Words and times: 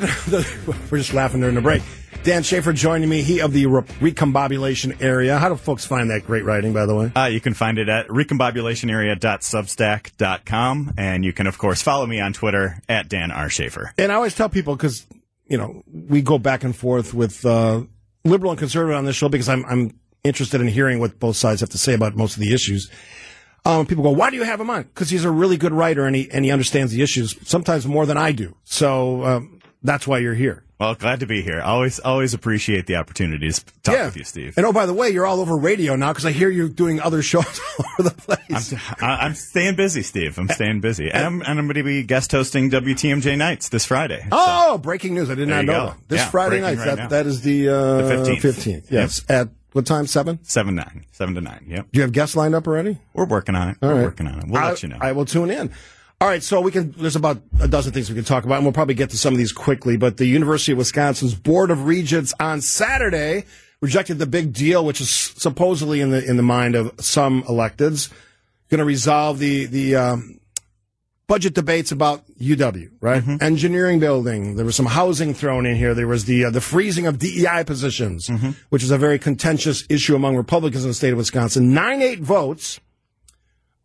To, 0.00 0.44
we're 0.90 0.98
just 0.98 1.14
laughing 1.14 1.40
during 1.40 1.54
the 1.54 1.60
break. 1.60 1.82
Dan 2.24 2.42
Shafer 2.42 2.72
joining 2.72 3.08
me. 3.10 3.22
He 3.22 3.40
of 3.40 3.52
the 3.52 3.66
re- 3.66 3.82
recombobulation 3.82 5.02
area. 5.02 5.38
How 5.38 5.50
do 5.50 5.56
folks 5.56 5.84
find 5.84 6.08
that 6.10 6.26
great 6.26 6.44
writing, 6.44 6.72
by 6.72 6.86
the 6.86 6.94
way? 6.94 7.12
Uh, 7.14 7.26
you 7.26 7.38
can 7.38 7.52
find 7.52 7.78
it 7.78 7.90
at 7.90 8.08
recombobulationarea.substack.com. 8.08 10.94
And 10.96 11.22
you 11.22 11.34
can, 11.34 11.46
of 11.46 11.58
course, 11.58 11.82
follow 11.82 12.06
me 12.06 12.20
on 12.20 12.32
Twitter 12.32 12.80
at 12.88 13.10
Dan 13.10 13.30
R. 13.30 13.50
Shafer. 13.50 13.92
And 13.98 14.10
I 14.10 14.14
always 14.14 14.34
tell 14.34 14.48
people, 14.48 14.74
because, 14.74 15.04
you 15.48 15.58
know, 15.58 15.82
we 15.86 16.22
go 16.22 16.38
back 16.38 16.64
and 16.64 16.74
forth 16.74 17.12
with 17.12 17.44
uh, 17.44 17.82
liberal 18.24 18.52
and 18.52 18.58
conservative 18.58 18.96
on 18.96 19.04
this 19.04 19.16
show 19.16 19.28
because 19.28 19.50
I'm, 19.50 19.66
I'm 19.66 20.00
interested 20.24 20.62
in 20.62 20.68
hearing 20.68 21.00
what 21.00 21.20
both 21.20 21.36
sides 21.36 21.60
have 21.60 21.68
to 21.70 21.78
say 21.78 21.92
about 21.92 22.16
most 22.16 22.36
of 22.36 22.40
the 22.40 22.54
issues. 22.54 22.90
Um, 23.66 23.86
people 23.86 24.02
go, 24.02 24.10
why 24.10 24.30
do 24.30 24.36
you 24.36 24.44
have 24.44 24.60
him 24.60 24.70
on? 24.70 24.82
Because 24.82 25.10
he's 25.10 25.24
a 25.24 25.30
really 25.30 25.56
good 25.56 25.72
writer 25.72 26.06
and 26.06 26.16
he, 26.16 26.30
and 26.30 26.44
he 26.44 26.50
understands 26.50 26.92
the 26.92 27.02
issues 27.02 27.36
sometimes 27.48 27.86
more 27.86 28.06
than 28.06 28.16
I 28.16 28.32
do. 28.32 28.56
So 28.64 29.24
um, 29.24 29.53
that's 29.84 30.06
why 30.06 30.18
you're 30.18 30.34
here. 30.34 30.62
Well, 30.80 30.96
glad 30.96 31.20
to 31.20 31.26
be 31.26 31.40
here. 31.40 31.60
Always, 31.62 32.00
always 32.00 32.34
appreciate 32.34 32.86
the 32.86 32.96
opportunity 32.96 33.48
to 33.50 33.64
talk 33.84 33.94
Yeah. 33.94 34.06
with 34.06 34.16
you, 34.16 34.24
Steve. 34.24 34.54
And 34.56 34.66
oh, 34.66 34.72
by 34.72 34.86
the 34.86 34.92
way, 34.92 35.08
you're 35.10 35.24
all 35.24 35.40
over 35.40 35.56
radio 35.56 35.94
now 35.94 36.10
because 36.12 36.26
I 36.26 36.32
hear 36.32 36.50
you're 36.50 36.68
doing 36.68 37.00
other 37.00 37.22
shows 37.30 37.44
all 37.78 37.84
over 38.00 38.08
the 38.10 38.14
place. 38.16 38.72
I'm, 39.00 39.20
I'm 39.28 39.34
staying 39.34 39.76
busy, 39.76 40.02
Steve. 40.02 40.36
I'm 40.36 40.48
staying 40.48 40.80
busy. 40.80 41.10
And 41.12 41.24
I'm, 41.24 41.40
and 41.42 41.58
I'm 41.60 41.66
going 41.66 41.76
to 41.76 41.84
be 41.84 42.02
guest 42.02 42.32
hosting 42.32 42.70
WTMJ 42.72 43.38
Nights 43.38 43.68
this 43.68 43.84
Friday. 43.86 44.26
Oh, 44.32 44.76
breaking 44.78 45.14
news! 45.14 45.30
I 45.30 45.36
did 45.36 45.48
There 45.48 45.62
not 45.62 45.64
know 45.64 45.86
that. 45.90 46.08
This 46.08 46.20
Yeah, 46.22 46.30
Friday 46.30 46.60
night. 46.60 46.76
right 46.78 46.86
that 46.86 46.96
now. 46.98 47.08
that 47.08 47.26
is 47.26 47.42
the 47.42 47.68
uh, 47.68 47.72
15th. 48.02 48.40
Fifteenth. 48.40 48.90
Yes. 48.90 49.24
At 49.28 49.50
what 49.72 49.86
time? 49.86 50.06
Seven. 50.08 50.38
7 50.44 50.74
9. 50.74 51.04
7 51.12 51.34
to 51.36 51.40
9. 51.40 51.64
Yep. 51.68 51.86
Do 51.92 51.96
you 51.98 52.02
have 52.02 52.12
guests 52.12 52.34
lined 52.36 52.54
up 52.54 52.66
already? 52.66 52.98
We're 53.12 53.26
working 53.26 53.54
on 53.54 53.70
it. 53.70 53.76
All 53.80 53.88
We're 53.90 53.94
right. 53.96 54.02
working 54.04 54.26
on 54.26 54.38
it. 54.40 54.44
We'll 54.48 54.60
I, 54.62 54.68
let 54.70 54.82
you 54.82 54.88
know. 54.88 54.98
I 55.00 55.12
will 55.12 55.24
tune 55.24 55.50
in. 55.50 55.70
All 56.20 56.28
right, 56.28 56.42
so 56.42 56.60
we 56.60 56.70
can. 56.70 56.94
There's 56.96 57.16
about 57.16 57.42
a 57.60 57.68
dozen 57.68 57.92
things 57.92 58.08
we 58.08 58.14
can 58.14 58.24
talk 58.24 58.44
about, 58.44 58.56
and 58.56 58.64
we'll 58.64 58.72
probably 58.72 58.94
get 58.94 59.10
to 59.10 59.18
some 59.18 59.34
of 59.34 59.38
these 59.38 59.52
quickly. 59.52 59.96
But 59.96 60.16
the 60.16 60.26
University 60.26 60.72
of 60.72 60.78
Wisconsin's 60.78 61.34
Board 61.34 61.70
of 61.70 61.86
Regents 61.86 62.32
on 62.40 62.60
Saturday 62.60 63.44
rejected 63.80 64.18
the 64.18 64.26
big 64.26 64.52
deal, 64.52 64.84
which 64.84 65.00
is 65.00 65.10
supposedly 65.10 66.00
in 66.00 66.10
the 66.10 66.24
in 66.24 66.36
the 66.36 66.42
mind 66.42 66.76
of 66.76 66.92
some 67.00 67.42
electeds, 67.44 68.10
going 68.70 68.78
to 68.78 68.84
resolve 68.84 69.38
the 69.38 69.66
the 69.66 69.96
um, 69.96 70.40
budget 71.26 71.52
debates 71.54 71.90
about 71.92 72.22
UW, 72.40 72.90
right? 73.00 73.22
Engineering 73.42 73.98
building. 73.98 74.56
There 74.56 74.64
was 74.64 74.76
some 74.76 74.86
housing 74.86 75.34
thrown 75.34 75.66
in 75.66 75.76
here. 75.76 75.94
There 75.94 76.06
was 76.06 76.24
the 76.26 76.46
uh, 76.46 76.50
the 76.50 76.60
freezing 76.60 77.06
of 77.06 77.18
DEI 77.18 77.64
positions, 77.66 78.28
which 78.70 78.82
is 78.84 78.90
a 78.92 78.98
very 78.98 79.18
contentious 79.18 79.84
issue 79.90 80.14
among 80.14 80.36
Republicans 80.36 80.84
in 80.84 80.90
the 80.90 80.94
state 80.94 81.10
of 81.12 81.18
Wisconsin. 81.18 81.74
Nine 81.74 82.00
eight 82.00 82.20
votes. 82.20 82.80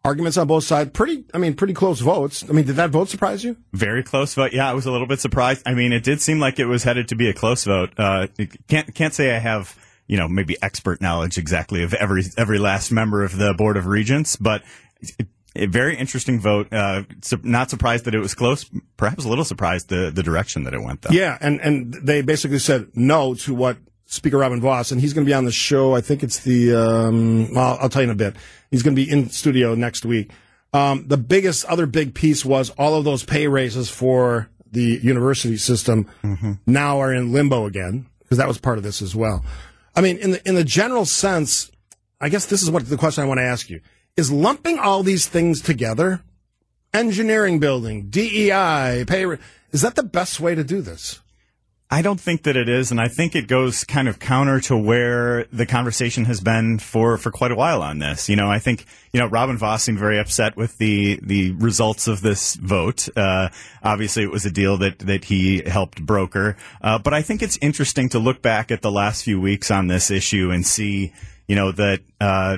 Arguments 0.10 0.38
on 0.40 0.48
both 0.48 0.64
sides. 0.64 0.90
Pretty, 0.90 1.24
I 1.36 1.38
mean, 1.38 1.54
pretty 1.54 1.76
close 1.76 2.00
votes. 2.00 2.44
I 2.50 2.52
mean, 2.52 2.66
did 2.66 2.78
that 2.78 2.90
vote 2.90 3.10
surprise 3.10 3.44
you? 3.44 3.56
Very 3.74 4.02
close 4.02 4.34
vote. 4.34 4.54
Yeah, 4.54 4.68
I 4.68 4.74
was 4.74 4.88
a 4.88 4.92
little 4.92 5.06
bit 5.06 5.20
surprised. 5.20 5.62
I 5.68 5.76
mean, 5.76 5.94
it 5.94 6.04
did 6.04 6.20
seem 6.20 6.40
like 6.40 6.58
it 6.58 6.66
was 6.66 6.82
headed 6.82 7.10
to 7.10 7.16
be 7.16 7.30
a 7.30 7.34
close 7.34 7.64
vote. 7.64 7.92
Uh, 7.96 8.26
can't 8.68 8.96
can't 8.96 9.14
say 9.14 9.36
I 9.36 9.38
have 9.38 9.78
you 10.08 10.18
know 10.18 10.28
maybe 10.28 10.58
expert 10.64 11.00
knowledge 11.00 11.38
exactly 11.38 11.84
of 11.84 11.94
every 11.94 12.24
every 12.40 12.58
last 12.58 12.92
member 12.92 13.24
of 13.24 13.38
the 13.38 13.54
board 13.54 13.78
of 13.78 13.86
regents, 13.86 14.36
but. 14.36 14.64
It, 15.00 15.28
a 15.56 15.66
very 15.66 15.98
interesting 15.98 16.40
vote. 16.40 16.72
Uh, 16.72 17.04
su- 17.22 17.42
not 17.44 17.72
surprised 17.72 18.06
that 18.06 18.14
it 18.14 18.20
was 18.20 18.36
close. 18.36 18.70
Perhaps 18.98 19.26
a 19.26 19.30
little 19.30 19.44
surprised 19.44 19.90
the, 19.90 20.12
the 20.14 20.22
direction 20.22 20.64
that 20.66 20.76
it 20.76 20.82
went, 20.82 21.02
though. 21.02 21.10
Yeah, 21.12 21.38
and 21.42 21.60
and 21.60 21.94
they 21.94 22.22
basically 22.22 22.60
said 22.60 22.90
no 22.94 23.34
to 23.34 23.56
what 23.56 23.78
Speaker 24.12 24.40
Robin 24.40 24.60
Vos, 24.60 24.92
and 24.92 25.00
he's 25.00 25.14
going 25.14 25.24
to 25.24 25.30
be 25.30 25.36
on 25.36 25.46
the 25.46 25.52
show. 25.52 25.96
I 25.96 26.02
think 26.02 26.24
it's 26.24 26.40
the. 26.40 26.74
Um, 26.74 27.54
well, 27.54 27.78
I'll 27.80 27.90
tell 27.90 28.02
you 28.02 28.08
in 28.08 28.12
a 28.12 28.16
bit. 28.16 28.36
He's 28.72 28.82
going 28.82 28.96
to 28.96 29.02
be 29.06 29.10
in 29.10 29.30
studio 29.30 29.76
next 29.76 30.04
week. 30.04 30.32
Um, 30.74 31.08
the 31.08 31.18
biggest 31.18 31.64
other 31.66 31.86
big 31.86 32.16
piece 32.16 32.44
was 32.44 32.72
all 32.72 32.96
of 32.96 33.06
those 33.06 33.24
pay 33.24 33.48
raises 33.48 33.90
for 33.90 34.50
the 34.72 35.00
university 35.02 35.58
system 35.58 36.08
now 36.66 37.00
are 37.00 37.14
in 37.14 37.32
limbo 37.32 37.66
again 37.66 38.08
because 38.20 38.38
that 38.38 38.48
was 38.48 38.60
part 38.60 38.78
of 38.78 38.84
this 38.84 39.02
as 39.02 39.16
well. 39.16 39.44
I 39.95 40.02
mean, 40.02 40.17
in 40.17 40.32
the 40.32 40.48
in 40.48 40.56
the 40.56 40.64
general 40.64 41.06
sense, 41.06 41.72
I 42.20 42.30
guess 42.30 42.48
this 42.48 42.64
is 42.64 42.72
what 42.72 42.88
the 42.88 42.98
question 42.98 43.23
I 43.23 43.28
want 43.28 43.39
to 43.39 43.45
ask 43.45 43.70
you 43.70 43.80
is: 44.17 44.32
lumping 44.32 44.80
all 44.80 45.04
these 45.04 45.28
things 45.28 45.62
together, 45.62 46.22
engineering 46.95 47.60
building, 47.60 48.10
DEI, 48.10 49.06
pay. 49.08 49.38
Is 49.72 49.82
that 49.82 49.94
the 49.94 50.04
best 50.04 50.39
way 50.39 50.56
to 50.56 50.64
do 50.64 50.82
this? 50.82 51.20
I 51.92 52.04
don't 52.04 52.22
think 52.22 52.44
that 52.44 52.55
it 52.55 52.70
is, 52.70 52.92
and 52.92 53.02
I 53.02 53.08
think 53.08 53.36
it 53.36 53.48
goes 53.48 53.83
kind 53.83 54.08
of 54.08 54.20
counter 54.20 54.60
to 54.61 54.77
where 54.77 55.45
the 55.45 55.66
conversation 55.66 56.26
has 56.26 56.39
been 56.39 56.77
for, 56.77 57.17
for 57.17 57.32
quite 57.32 57.52
a 57.52 57.55
while 57.55 57.82
on 57.82 57.98
this. 57.98 58.30
You 58.30 58.36
know, 58.36 58.48
I 58.48 58.60
think 58.60 58.86
you 59.11 59.20
know 59.20 59.26
Robin 59.26 59.58
Vos 59.58 59.82
seemed 59.82 59.98
very 59.98 60.20
upset 60.20 60.55
with 60.55 60.77
the 60.77 61.20
the 61.23 61.52
results 61.54 62.08
of 62.08 62.22
this 62.22 62.54
vote. 62.54 63.10
Uh, 63.17 63.50
obviously, 63.82 64.22
it 64.22 64.30
was 64.30 64.45
a 64.45 64.52
deal 64.52 64.77
that 64.77 65.00
that 65.00 65.26
he 65.26 65.64
helped 65.64 66.05
broker, 66.05 66.58
uh, 66.82 67.00
but 67.00 67.16
I 67.16 67.23
think 67.23 67.42
it's 67.42 67.58
interesting 67.60 68.08
to 68.10 68.20
look 68.20 68.44
back 68.44 68.70
at 68.70 68.83
the 68.83 68.92
last 68.92 69.23
few 69.23 69.42
weeks 69.42 69.71
on 69.71 69.88
this 69.88 70.11
issue 70.11 70.52
and 70.52 70.66
see, 70.66 71.11
you 71.48 71.56
know, 71.56 71.71
that. 71.71 72.02
Uh, 72.21 72.58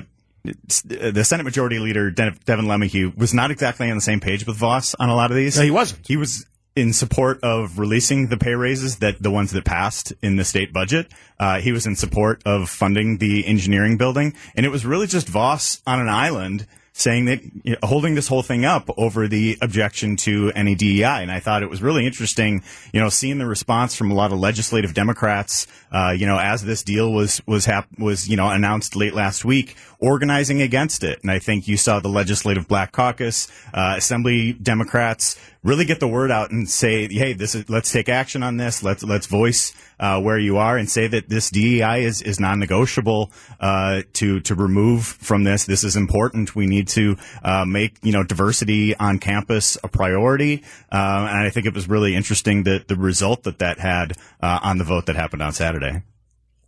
the 0.84 1.22
Senate 1.22 1.44
Majority 1.44 1.78
Leader 1.78 2.10
Devin 2.10 2.66
LeMahieu 2.66 3.16
was 3.16 3.32
not 3.32 3.52
exactly 3.52 3.88
on 3.88 3.96
the 3.96 4.02
same 4.02 4.18
page 4.18 4.44
with 4.44 4.56
Vos 4.56 4.96
on 4.96 5.08
a 5.08 5.14
lot 5.14 5.30
of 5.30 5.36
these. 5.36 5.56
No, 5.56 5.62
he 5.62 5.70
wasn't. 5.70 6.04
He 6.04 6.16
was 6.16 6.44
in 6.74 6.92
support 6.92 7.38
of 7.42 7.78
releasing 7.78 8.28
the 8.28 8.36
pay 8.36 8.54
raises 8.54 8.96
that 8.98 9.22
the 9.22 9.30
ones 9.30 9.52
that 9.52 9.64
passed 9.64 10.12
in 10.22 10.36
the 10.36 10.44
state 10.44 10.72
budget. 10.72 11.10
Uh, 11.38 11.60
he 11.60 11.72
was 11.72 11.86
in 11.86 11.96
support 11.96 12.42
of 12.46 12.68
funding 12.70 13.18
the 13.18 13.46
engineering 13.46 13.96
building, 13.96 14.34
and 14.54 14.64
it 14.64 14.70
was 14.70 14.86
really 14.86 15.06
just 15.06 15.28
Vos 15.28 15.82
on 15.86 16.00
an 16.00 16.08
island 16.08 16.66
saying 16.94 17.24
that 17.24 17.42
you 17.64 17.72
know, 17.72 17.78
holding 17.82 18.14
this 18.14 18.28
whole 18.28 18.42
thing 18.42 18.64
up 18.64 18.88
over 18.96 19.26
the 19.26 19.56
objection 19.62 20.16
to 20.16 20.52
any 20.54 20.74
DEI. 20.74 21.22
And 21.22 21.32
I 21.32 21.40
thought 21.40 21.62
it 21.62 21.70
was 21.70 21.82
really 21.82 22.06
interesting, 22.06 22.62
you 22.92 23.00
know, 23.00 23.08
seeing 23.08 23.38
the 23.38 23.46
response 23.46 23.96
from 23.96 24.10
a 24.10 24.14
lot 24.14 24.32
of 24.32 24.38
legislative 24.38 24.92
Democrats, 24.92 25.66
uh, 25.90 26.14
you 26.16 26.26
know, 26.26 26.38
as 26.38 26.62
this 26.62 26.82
deal 26.82 27.10
was 27.12 27.40
was 27.46 27.64
hap- 27.64 27.98
was 27.98 28.28
you 28.28 28.36
know 28.36 28.48
announced 28.48 28.94
late 28.94 29.14
last 29.14 29.44
week, 29.44 29.76
organizing 29.98 30.60
against 30.60 31.02
it. 31.02 31.20
And 31.22 31.30
I 31.30 31.38
think 31.38 31.66
you 31.66 31.76
saw 31.76 32.00
the 32.00 32.08
legislative 32.08 32.68
Black 32.68 32.92
Caucus, 32.92 33.48
uh, 33.72 33.94
Assembly 33.96 34.52
Democrats 34.52 35.38
really 35.64 35.84
get 35.84 36.00
the 36.00 36.08
word 36.08 36.30
out 36.30 36.50
and 36.50 36.68
say, 36.68 37.08
"Hey, 37.08 37.32
this 37.32 37.54
is 37.54 37.68
let's 37.70 37.92
take 37.92 38.08
action 38.08 38.42
on 38.42 38.56
this. 38.56 38.82
Let's 38.82 39.02
let's 39.04 39.26
voice 39.26 39.72
uh, 40.00 40.20
where 40.20 40.38
you 40.38 40.56
are 40.58 40.76
and 40.76 40.90
say 40.90 41.06
that 41.06 41.28
this 41.28 41.50
DEI 41.50 42.02
is 42.04 42.20
is 42.22 42.40
non-negotiable 42.40 43.30
uh, 43.60 44.02
to 44.14 44.40
to 44.40 44.54
remove 44.54 45.06
from 45.06 45.44
this. 45.44 45.64
This 45.64 45.84
is 45.84 45.96
important. 45.96 46.56
We 46.56 46.66
need 46.66 46.88
to 46.88 47.16
uh, 47.44 47.64
make 47.64 47.98
you 48.02 48.12
know 48.12 48.24
diversity 48.24 48.96
on 48.96 49.18
campus 49.18 49.76
a 49.84 49.88
priority. 49.88 50.62
Uh, 50.90 51.26
and 51.30 51.46
I 51.46 51.50
think 51.50 51.66
it 51.66 51.74
was 51.74 51.88
really 51.88 52.14
interesting 52.16 52.64
that 52.64 52.88
the 52.88 52.96
result 52.96 53.44
that 53.44 53.60
that 53.60 53.78
had 53.78 54.14
uh, 54.40 54.58
on 54.62 54.78
the 54.78 54.84
vote 54.84 55.06
that 55.06 55.16
happened 55.16 55.42
on 55.42 55.52
Saturday. 55.52 56.02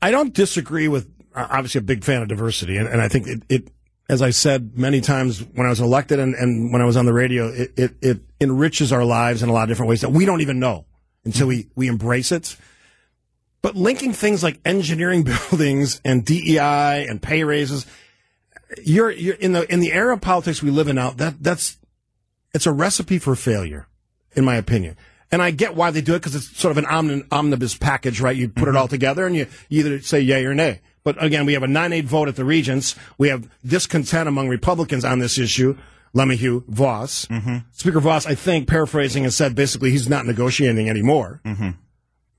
I 0.00 0.10
don't 0.10 0.32
disagree 0.34 0.86
with. 0.88 1.10
uh, 1.34 1.46
Obviously, 1.50 1.80
a 1.80 1.82
big 1.82 2.04
fan 2.04 2.22
of 2.22 2.28
diversity, 2.28 2.76
and, 2.76 2.86
and 2.86 3.00
I 3.00 3.08
think 3.08 3.26
it, 3.26 3.42
it, 3.48 3.68
as 4.08 4.20
I 4.20 4.30
said 4.30 4.76
many 4.76 5.00
times 5.00 5.40
when 5.40 5.66
I 5.66 5.70
was 5.70 5.80
elected 5.80 6.18
and, 6.18 6.34
and 6.34 6.72
when 6.72 6.82
I 6.82 6.84
was 6.84 6.96
on 6.96 7.06
the 7.06 7.12
radio, 7.12 7.48
it, 7.48 7.72
it, 7.76 7.94
it 8.02 8.20
enriches 8.40 8.92
our 8.92 9.04
lives 9.04 9.42
in 9.42 9.48
a 9.48 9.52
lot 9.52 9.62
of 9.62 9.68
different 9.68 9.88
ways 9.88 10.02
that 10.02 10.10
we 10.10 10.26
don't 10.26 10.42
even 10.42 10.58
know 10.58 10.84
until 11.24 11.46
we, 11.46 11.68
we 11.74 11.88
embrace 11.88 12.30
it. 12.30 12.56
But 13.62 13.76
linking 13.76 14.12
things 14.12 14.42
like 14.42 14.60
engineering 14.64 15.22
buildings 15.50 16.00
and 16.04 16.24
DEI 16.24 17.06
and 17.08 17.22
pay 17.22 17.44
raises, 17.44 17.86
you're, 18.82 19.10
you're 19.10 19.36
in 19.36 19.52
the 19.52 19.72
in 19.72 19.80
the 19.80 19.92
era 19.92 20.14
of 20.14 20.20
politics 20.20 20.62
we 20.62 20.70
live 20.70 20.88
in 20.88 20.96
now. 20.96 21.10
That 21.10 21.42
that's 21.42 21.78
it's 22.52 22.66
a 22.66 22.72
recipe 22.72 23.18
for 23.18 23.34
failure, 23.34 23.86
in 24.34 24.44
my 24.44 24.56
opinion. 24.56 24.96
And 25.32 25.42
I 25.42 25.50
get 25.50 25.74
why 25.74 25.90
they 25.90 26.00
do 26.00 26.14
it 26.14 26.18
because 26.18 26.34
it's 26.34 26.56
sort 26.56 26.76
of 26.76 26.84
an 26.84 27.24
omnibus 27.32 27.76
package, 27.76 28.20
right? 28.20 28.36
You 28.36 28.48
put 28.48 28.62
it 28.62 28.66
mm-hmm. 28.68 28.76
all 28.76 28.88
together 28.88 29.26
and 29.26 29.34
you, 29.34 29.46
you 29.68 29.80
either 29.80 30.00
say 30.00 30.20
yay 30.20 30.44
or 30.44 30.54
nay. 30.54 30.80
But 31.04 31.22
again, 31.22 31.46
we 31.46 31.52
have 31.52 31.62
a 31.62 31.68
9-8 31.68 32.04
vote 32.04 32.28
at 32.28 32.36
the 32.36 32.44
Regents. 32.44 32.96
We 33.18 33.28
have 33.28 33.48
discontent 33.64 34.28
among 34.28 34.48
Republicans 34.48 35.04
on 35.04 35.18
this 35.18 35.38
issue. 35.38 35.76
LeMahieu, 36.14 36.64
Vos. 36.66 37.26
Mm-hmm. 37.26 37.56
Speaker 37.72 38.00
Vos, 38.00 38.26
I 38.26 38.34
think, 38.34 38.68
paraphrasing, 38.68 39.24
has 39.24 39.36
said 39.36 39.54
basically 39.54 39.90
he's 39.90 40.08
not 40.08 40.26
negotiating 40.26 40.88
anymore. 40.88 41.40
Mm-hmm. 41.44 41.70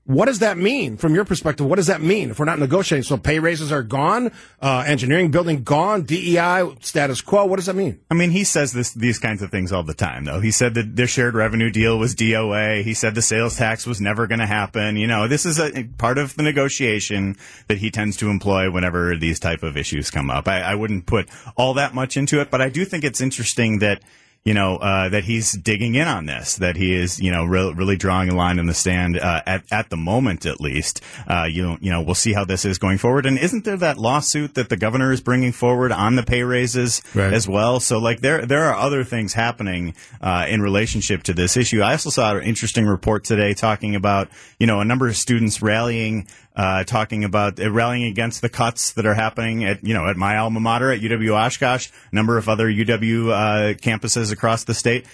What 0.06 0.26
does 0.26 0.38
that 0.38 0.56
mean 0.56 0.96
from 0.96 1.16
your 1.16 1.24
perspective? 1.24 1.66
What 1.66 1.76
does 1.76 1.88
that 1.88 2.00
mean 2.00 2.30
if 2.30 2.38
we're 2.38 2.44
not 2.44 2.60
negotiating? 2.60 3.02
So 3.02 3.16
pay 3.16 3.40
raises 3.40 3.72
are 3.72 3.82
gone, 3.82 4.30
uh, 4.62 4.84
engineering 4.86 5.32
building 5.32 5.64
gone, 5.64 6.02
DEI 6.04 6.76
status 6.80 7.20
quo. 7.20 7.44
What 7.44 7.56
does 7.56 7.66
that 7.66 7.74
mean? 7.74 7.98
I 8.08 8.14
mean, 8.14 8.30
he 8.30 8.44
says 8.44 8.72
this 8.72 8.92
these 8.92 9.18
kinds 9.18 9.42
of 9.42 9.50
things 9.50 9.72
all 9.72 9.82
the 9.82 9.94
time, 9.94 10.24
though. 10.24 10.38
He 10.38 10.52
said 10.52 10.74
that 10.74 10.94
their 10.94 11.08
shared 11.08 11.34
revenue 11.34 11.70
deal 11.70 11.98
was 11.98 12.14
DOA. 12.14 12.84
He 12.84 12.94
said 12.94 13.16
the 13.16 13.22
sales 13.22 13.56
tax 13.56 13.84
was 13.84 14.00
never 14.00 14.28
going 14.28 14.38
to 14.38 14.46
happen. 14.46 14.96
You 14.96 15.08
know, 15.08 15.26
this 15.26 15.44
is 15.44 15.58
a 15.58 15.84
part 15.98 16.18
of 16.18 16.36
the 16.36 16.44
negotiation 16.44 17.36
that 17.66 17.78
he 17.78 17.90
tends 17.90 18.16
to 18.18 18.30
employ 18.30 18.70
whenever 18.70 19.16
these 19.16 19.40
type 19.40 19.64
of 19.64 19.76
issues 19.76 20.12
come 20.12 20.30
up. 20.30 20.46
I, 20.46 20.60
I 20.60 20.74
wouldn't 20.76 21.06
put 21.06 21.28
all 21.56 21.74
that 21.74 21.94
much 21.94 22.16
into 22.16 22.40
it, 22.40 22.48
but 22.52 22.60
I 22.62 22.68
do 22.68 22.84
think 22.84 23.02
it's 23.02 23.20
interesting 23.20 23.80
that 23.80 24.02
you 24.46 24.54
know, 24.54 24.76
uh, 24.76 25.08
that 25.10 25.24
he's 25.24 25.52
digging 25.52 25.96
in 25.96 26.06
on 26.08 26.24
this, 26.26 26.56
that 26.56 26.76
he 26.76 26.94
is, 26.94 27.20
you 27.20 27.30
know, 27.32 27.44
re- 27.44 27.72
really 27.74 27.96
drawing 27.96 28.30
a 28.30 28.34
line 28.34 28.58
in 28.58 28.66
the 28.66 28.72
stand 28.74 29.18
uh, 29.18 29.42
at 29.46 29.64
at 29.70 29.90
the 29.90 29.96
moment, 29.98 30.46
at 30.46 30.60
least. 30.60 31.02
Uh, 31.26 31.46
you 31.50 31.76
you 31.80 31.90
know, 31.90 32.00
we'll 32.00 32.14
see 32.14 32.32
how 32.32 32.44
this 32.44 32.64
is 32.64 32.78
going 32.78 32.96
forward. 32.98 33.26
And 33.26 33.36
isn't 33.38 33.64
there 33.64 33.76
that 33.76 33.98
lawsuit 33.98 34.54
that 34.54 34.68
the 34.68 34.76
governor 34.76 35.10
is 35.12 35.20
bringing 35.20 35.52
forward 35.52 35.90
on 35.92 36.14
the 36.16 36.22
pay 36.22 36.42
raises 36.44 37.02
Right. 37.14 37.32
as 37.32 37.48
well? 37.48 37.80
So 37.80 37.98
like 37.98 38.20
there 38.20 38.46
there 38.46 38.64
are 38.64 38.74
other 38.76 39.02
things 39.04 39.34
happening 39.34 39.94
uh, 40.20 40.46
in 40.48 40.62
relationship 40.62 41.24
to 41.24 41.34
this 41.34 41.56
issue. 41.56 41.82
I 41.82 41.92
also 41.92 42.10
saw 42.10 42.36
an 42.36 42.44
interesting 42.44 42.86
report 42.86 43.24
today 43.24 43.52
talking 43.52 43.96
about 43.96 44.28
you 44.60 44.66
know 44.68 44.80
a 44.80 44.84
number 44.84 45.08
of 45.08 45.16
students 45.16 45.60
rallying. 45.60 46.28
Uh, 46.56 46.84
talking 46.84 47.22
about 47.22 47.60
uh, 47.60 47.70
rallying 47.70 48.04
against 48.04 48.40
the 48.40 48.48
cuts 48.48 48.92
that 48.94 49.04
are 49.04 49.12
happening 49.12 49.62
at 49.64 49.84
you 49.84 49.92
know 49.92 50.08
at 50.08 50.16
my 50.16 50.38
alma 50.38 50.58
mater 50.58 50.90
at 50.90 51.00
UW 51.00 51.34
Oshkosh, 51.34 51.90
a 52.10 52.14
number 52.14 52.38
of 52.38 52.48
other 52.48 52.66
UW 52.66 53.30
uh, 53.30 53.74
campuses 53.74 54.32
across 54.32 54.64
the 54.64 54.72
state. 54.72 55.04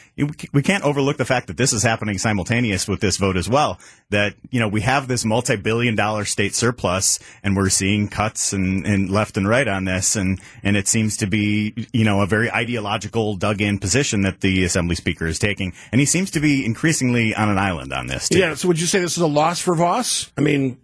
We 0.53 0.63
can't 0.63 0.85
overlook 0.85 1.17
the 1.17 1.25
fact 1.25 1.49
that 1.49 1.57
this 1.57 1.73
is 1.73 1.83
happening 1.83 2.19
simultaneous 2.19 2.87
with 2.87 3.01
this 3.01 3.17
vote 3.17 3.37
as 3.37 3.49
well. 3.49 3.81
That 4.11 4.35
you 4.51 4.61
know 4.61 4.69
we 4.69 4.83
have 4.83 5.09
this 5.09 5.25
multi-billion-dollar 5.25 6.27
state 6.27 6.55
surplus, 6.55 7.19
and 7.43 7.57
we're 7.57 7.71
seeing 7.71 8.07
cuts 8.07 8.53
and, 8.53 8.87
and 8.87 9.11
left 9.11 9.37
and 9.37 9.49
right 9.49 9.67
on 9.67 9.85
this, 9.85 10.15
and 10.15 10.41
and 10.63 10.77
it 10.77 10.87
seems 10.87 11.17
to 11.17 11.27
be 11.27 11.89
you 11.93 12.05
know 12.05 12.21
a 12.21 12.27
very 12.27 12.53
ideological, 12.53 13.35
dug-in 13.35 13.81
position 13.81 14.23
that 14.23 14.43
the 14.43 14.63
assembly 14.63 14.95
speaker 14.95 15.27
is 15.27 15.41
taking, 15.41 15.73
and 15.91 16.01
he 16.01 16.07
seems 16.07 16.31
to 16.31 16.41
be 16.41 16.65
increasingly 16.65 17.35
on 17.35 17.49
an 17.49 17.59
island 17.59 17.93
on 17.93 18.07
this. 18.07 18.29
Too. 18.29 18.39
Yeah. 18.39 18.55
So 18.55 18.69
would 18.69 18.81
you 18.81 18.87
say 18.87 19.01
this 19.01 19.17
is 19.17 19.23
a 19.23 19.27
loss 19.27 19.61
for 19.61 19.75
Vos? 19.75 20.31
I 20.37 20.41
mean, 20.41 20.79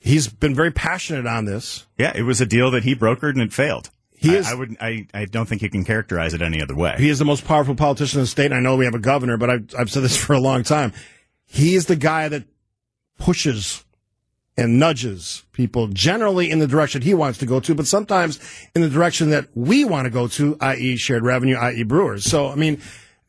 he's 0.00 0.28
been 0.28 0.54
very 0.54 0.72
passionate 0.72 1.26
on 1.26 1.44
this. 1.44 1.86
Yeah, 1.96 2.12
it 2.14 2.22
was 2.22 2.40
a 2.40 2.46
deal 2.46 2.70
that 2.72 2.82
he 2.84 2.96
brokered 2.96 3.30
and 3.34 3.42
it 3.42 3.52
failed. 3.52 3.90
He 4.16 4.30
I, 4.32 4.38
is- 4.38 4.46
I 4.48 4.54
would. 4.54 4.76
I, 4.80 5.06
I 5.14 5.24
don't 5.26 5.46
think 5.46 5.62
you 5.62 5.70
can 5.70 5.84
characterize 5.84 6.34
it 6.34 6.42
any 6.42 6.60
other 6.60 6.74
way. 6.74 6.96
He 6.98 7.08
is 7.08 7.18
the 7.18 7.24
most 7.24 7.44
powerful 7.44 7.74
politician 7.74 8.18
in 8.18 8.24
the 8.24 8.26
state. 8.28 8.46
And 8.46 8.54
I 8.54 8.60
know 8.60 8.76
we 8.76 8.84
have 8.84 8.94
a 8.94 8.98
governor, 8.98 9.36
but 9.36 9.48
I've, 9.50 9.74
I've 9.78 9.90
said 9.90 10.02
this 10.02 10.16
for 10.24 10.32
a 10.34 10.40
long 10.40 10.62
time. 10.62 10.92
He 11.46 11.74
is 11.74 11.86
the 11.86 11.96
guy 11.96 12.28
that 12.28 12.44
pushes 13.18 13.84
and 14.56 14.78
nudges 14.78 15.44
people 15.52 15.88
generally 15.88 16.50
in 16.50 16.58
the 16.58 16.66
direction 16.66 17.00
he 17.00 17.14
wants 17.14 17.38
to 17.38 17.46
go 17.46 17.60
to, 17.60 17.74
but 17.74 17.86
sometimes 17.86 18.38
in 18.74 18.82
the 18.82 18.88
direction 18.90 19.30
that 19.30 19.46
we 19.54 19.84
want 19.84 20.04
to 20.04 20.10
go 20.10 20.28
to, 20.28 20.56
i.e. 20.60 20.96
shared 20.96 21.22
revenue, 21.24 21.56
i.e. 21.56 21.82
Brewers. 21.82 22.24
So, 22.24 22.48
I 22.48 22.56
mean, 22.56 22.80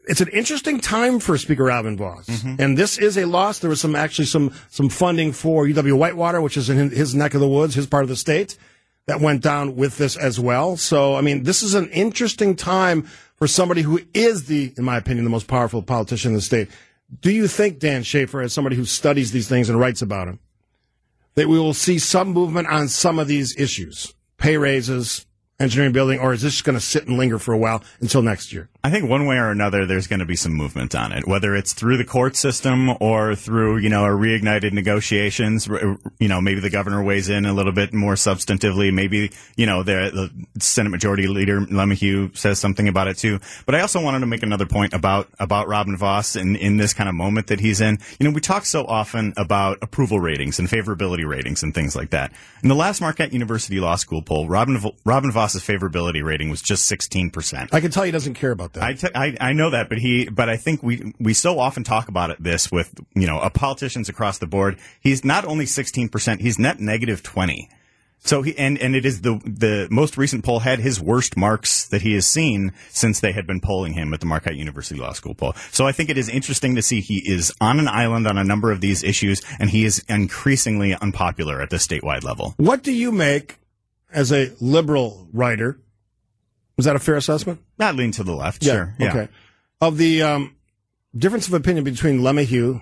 it's 0.08 0.22
an 0.22 0.30
interesting 0.30 0.80
time 0.80 1.20
for 1.20 1.38
Speaker 1.38 1.70
Alvin 1.70 1.98
Vos. 1.98 2.26
Mm-hmm. 2.26 2.62
And 2.62 2.78
this 2.78 2.98
is 2.98 3.18
a 3.18 3.26
loss. 3.26 3.60
There 3.60 3.70
was 3.70 3.82
some, 3.82 3.96
actually 3.96 4.26
some, 4.26 4.54
some 4.70 4.90
funding 4.90 5.32
for 5.32 5.66
UW 5.66 5.98
Whitewater, 5.98 6.42
which 6.42 6.58
is 6.58 6.70
in 6.70 6.90
his 6.90 7.14
neck 7.14 7.34
of 7.34 7.42
the 7.42 7.48
woods, 7.48 7.76
his 7.76 7.88
part 7.88 8.04
of 8.04 8.10
the 8.10 8.16
state 8.16 8.58
that 9.08 9.20
went 9.20 9.42
down 9.42 9.76
with 9.76 9.98
this 9.98 10.16
as 10.16 10.40
well. 10.40 10.78
So, 10.78 11.16
I 11.16 11.22
mean, 11.22 11.44
this 11.44 11.64
is 11.64 11.74
an 11.74 11.90
interesting 11.90 12.56
time 12.56 13.04
for 13.36 13.48
somebody 13.48 13.82
who 13.82 14.00
is 14.14 14.46
the, 14.46 14.74
in 14.78 14.84
my 14.84 14.98
opinion, 14.98 15.24
the 15.24 15.32
most 15.32 15.48
powerful 15.48 15.82
politician 15.82 16.30
in 16.30 16.36
the 16.36 16.42
state. 16.42 16.70
Do 17.20 17.32
you 17.32 17.48
think, 17.48 17.80
Dan 17.80 18.04
Shafer, 18.04 18.42
as 18.42 18.54
somebody 18.54 18.76
who 18.76 18.86
studies 18.86 19.32
these 19.32 19.50
things 19.50 19.70
and 19.70 19.80
writes 19.80 20.02
about 20.02 20.28
them, 20.28 20.40
that 21.36 21.48
we 21.48 21.60
will 21.60 21.74
see 21.74 22.00
some 22.00 22.30
movement 22.30 22.68
on 22.68 22.88
some 22.88 23.20
of 23.20 23.28
these 23.28 23.56
issues? 23.58 24.14
Pay 24.38 24.58
raises, 24.58 25.26
engineering 25.62 25.94
building, 25.94 26.20
or 26.20 26.34
is 26.34 26.42
this 26.42 26.54
just 26.54 26.66
going 26.66 26.78
to 26.78 26.84
sit 26.84 27.08
and 27.08 27.18
linger 27.18 27.40
for 27.40 27.54
a 27.54 27.58
while 27.58 27.84
until 28.00 28.22
next 28.22 28.52
year? 28.52 28.70
I 28.84 28.90
think 28.90 29.08
one 29.08 29.28
way 29.28 29.38
or 29.38 29.52
another, 29.52 29.86
there's 29.86 30.08
going 30.08 30.22
to 30.22 30.26
be 30.26 30.36
some 30.36 30.54
movement 30.54 30.96
on 30.96 31.12
it, 31.12 31.28
whether 31.28 31.56
it's 31.56 31.74
through 31.74 31.98
the 31.98 32.04
court 32.04 32.36
system 32.36 32.90
or 33.00 33.36
through, 33.36 33.78
you 33.78 33.90
know, 33.90 34.06
a 34.06 34.10
reignited 34.10 34.74
negotiations. 34.74 35.68
You 35.68 36.28
know, 36.28 36.42
maybe 36.42 36.62
the 36.62 36.72
governor 36.72 37.04
weighs 37.04 37.30
in 37.30 37.46
a 37.46 37.54
little 37.54 37.72
bit 37.72 37.94
more 37.94 38.16
substantively. 38.16 38.92
Maybe, 38.92 39.32
you 39.56 39.68
know, 39.68 39.84
the, 39.84 40.32
the 40.54 40.60
Senate 40.60 40.90
Majority 40.90 41.28
Leader 41.28 41.62
LeMahieu 41.62 42.36
says 42.36 42.58
something 42.58 42.88
about 42.88 43.08
it 43.08 43.18
too. 43.18 43.40
But 43.68 43.76
I 43.76 43.82
also 43.82 44.02
wanted 44.02 44.22
to 44.22 44.26
make 44.26 44.42
another 44.42 44.66
point 44.66 44.94
about, 44.94 45.30
about 45.40 45.68
Robin 45.68 45.96
Vos 45.96 46.36
in, 46.36 46.56
in 46.56 46.78
this 46.78 46.94
kind 46.94 47.08
of 47.08 47.14
moment 47.14 47.48
that 47.48 47.60
he's 47.60 47.82
in. 47.82 48.00
You 48.20 48.28
know, 48.28 48.34
we 48.34 48.42
talk 48.42 48.66
so 48.66 48.84
often 48.86 49.34
about 49.38 49.78
approval 49.84 50.20
ratings 50.20 50.58
and 50.58 50.68
favorability 50.68 51.28
ratings 51.28 51.62
and 51.62 51.72
things 51.74 51.96
like 51.96 52.10
that. 52.10 52.34
In 52.64 52.70
the 52.70 52.76
last 52.76 53.00
Marquette 53.00 53.32
University 53.32 53.80
Law 53.80 53.96
School 53.96 54.24
poll, 54.24 54.48
Robin, 54.48 54.82
Robin 55.06 55.32
Vos's 55.52 55.68
favorability 55.68 56.24
rating 56.24 56.50
was 56.50 56.62
just 56.62 56.92
16%. 56.92 57.70
I 57.74 57.82
can 57.82 57.92
tell 57.92 58.04
he 58.04 58.12
doesn't 58.12 58.36
care 58.36 58.52
about 58.52 58.74
that. 58.74 58.84
I, 58.84 58.94
t- 58.94 59.08
I 59.14 59.38
I 59.40 59.54
know 59.54 59.70
that, 59.72 59.90
but 59.90 59.98
he 59.98 60.30
but 60.30 60.50
I 60.50 60.58
think 60.58 60.84
we 60.84 61.14
we 61.20 61.34
so 61.34 61.60
often 61.60 61.84
talk 61.84 62.08
about 62.08 62.30
it 62.30 62.42
this 62.42 62.72
with 62.72 62.94
you 63.16 63.28
know 63.28 63.50
politicians 63.54 64.10
across 64.10 64.38
the 64.38 64.48
board. 64.48 64.78
He's 65.02 65.24
not 65.26 65.46
only 65.46 65.66
sixteen 65.66 66.10
percent; 66.10 66.42
he's 66.42 66.58
net 66.58 66.80
negative 66.80 67.24
twenty. 67.24 67.70
So 68.24 68.44
he 68.44 68.58
and 68.58 68.78
and 68.78 68.96
it 68.96 69.06
is 69.06 69.22
the 69.22 69.42
the 69.44 69.88
most 69.90 70.16
recent 70.18 70.46
poll 70.46 70.60
had 70.60 70.80
his 70.80 71.02
worst 71.02 71.36
marks 71.36 71.88
that 71.88 72.04
he 72.04 72.14
has 72.14 72.28
seen 72.28 72.72
since 72.90 73.20
they 73.20 73.32
had 73.32 73.48
been 73.48 73.60
polling 73.60 73.94
him 73.94 74.14
at 74.14 74.20
the 74.20 74.28
Marquette 74.28 74.56
University 74.56 75.00
Law 75.00 75.14
School 75.14 75.34
poll. 75.34 75.54
So 75.72 75.88
I 75.88 75.92
think 75.92 76.10
it 76.10 76.18
is 76.18 76.30
interesting 76.30 76.76
to 76.76 76.82
see 76.82 77.02
he 77.02 77.18
is 77.18 77.52
on 77.60 77.80
an 77.80 77.88
island 77.88 78.28
on 78.28 78.38
a 78.38 78.44
number 78.44 78.72
of 78.72 78.80
these 78.80 79.04
issues, 79.04 79.42
and 79.60 79.70
he 79.70 79.86
is 79.86 80.04
increasingly 80.08 80.94
unpopular 80.94 81.62
at 81.62 81.72
the 81.72 81.78
statewide 81.78 82.24
level. 82.24 82.54
what 82.58 82.84
do 82.84 82.92
you 82.92 83.12
make 83.12 83.58
as 84.12 84.32
a 84.32 84.52
liberal 84.60 85.28
writer? 85.34 85.80
Was 86.78 86.86
that 86.86 86.96
a 86.96 87.00
fair 87.00 87.16
assessment? 87.16 87.62
Not 87.78 87.96
lean 87.96 88.12
to 88.14 88.24
the 88.24 88.34
left, 88.34 88.64
sure, 88.64 88.96
yeah. 89.00 89.10
Okay. 89.10 89.28
Of 89.80 89.98
the 89.98 90.22
um, 90.24 90.56
difference 91.16 91.48
of 91.48 91.54
opinion 91.54 91.84
between 91.84 92.20
LeMahieu 92.20 92.82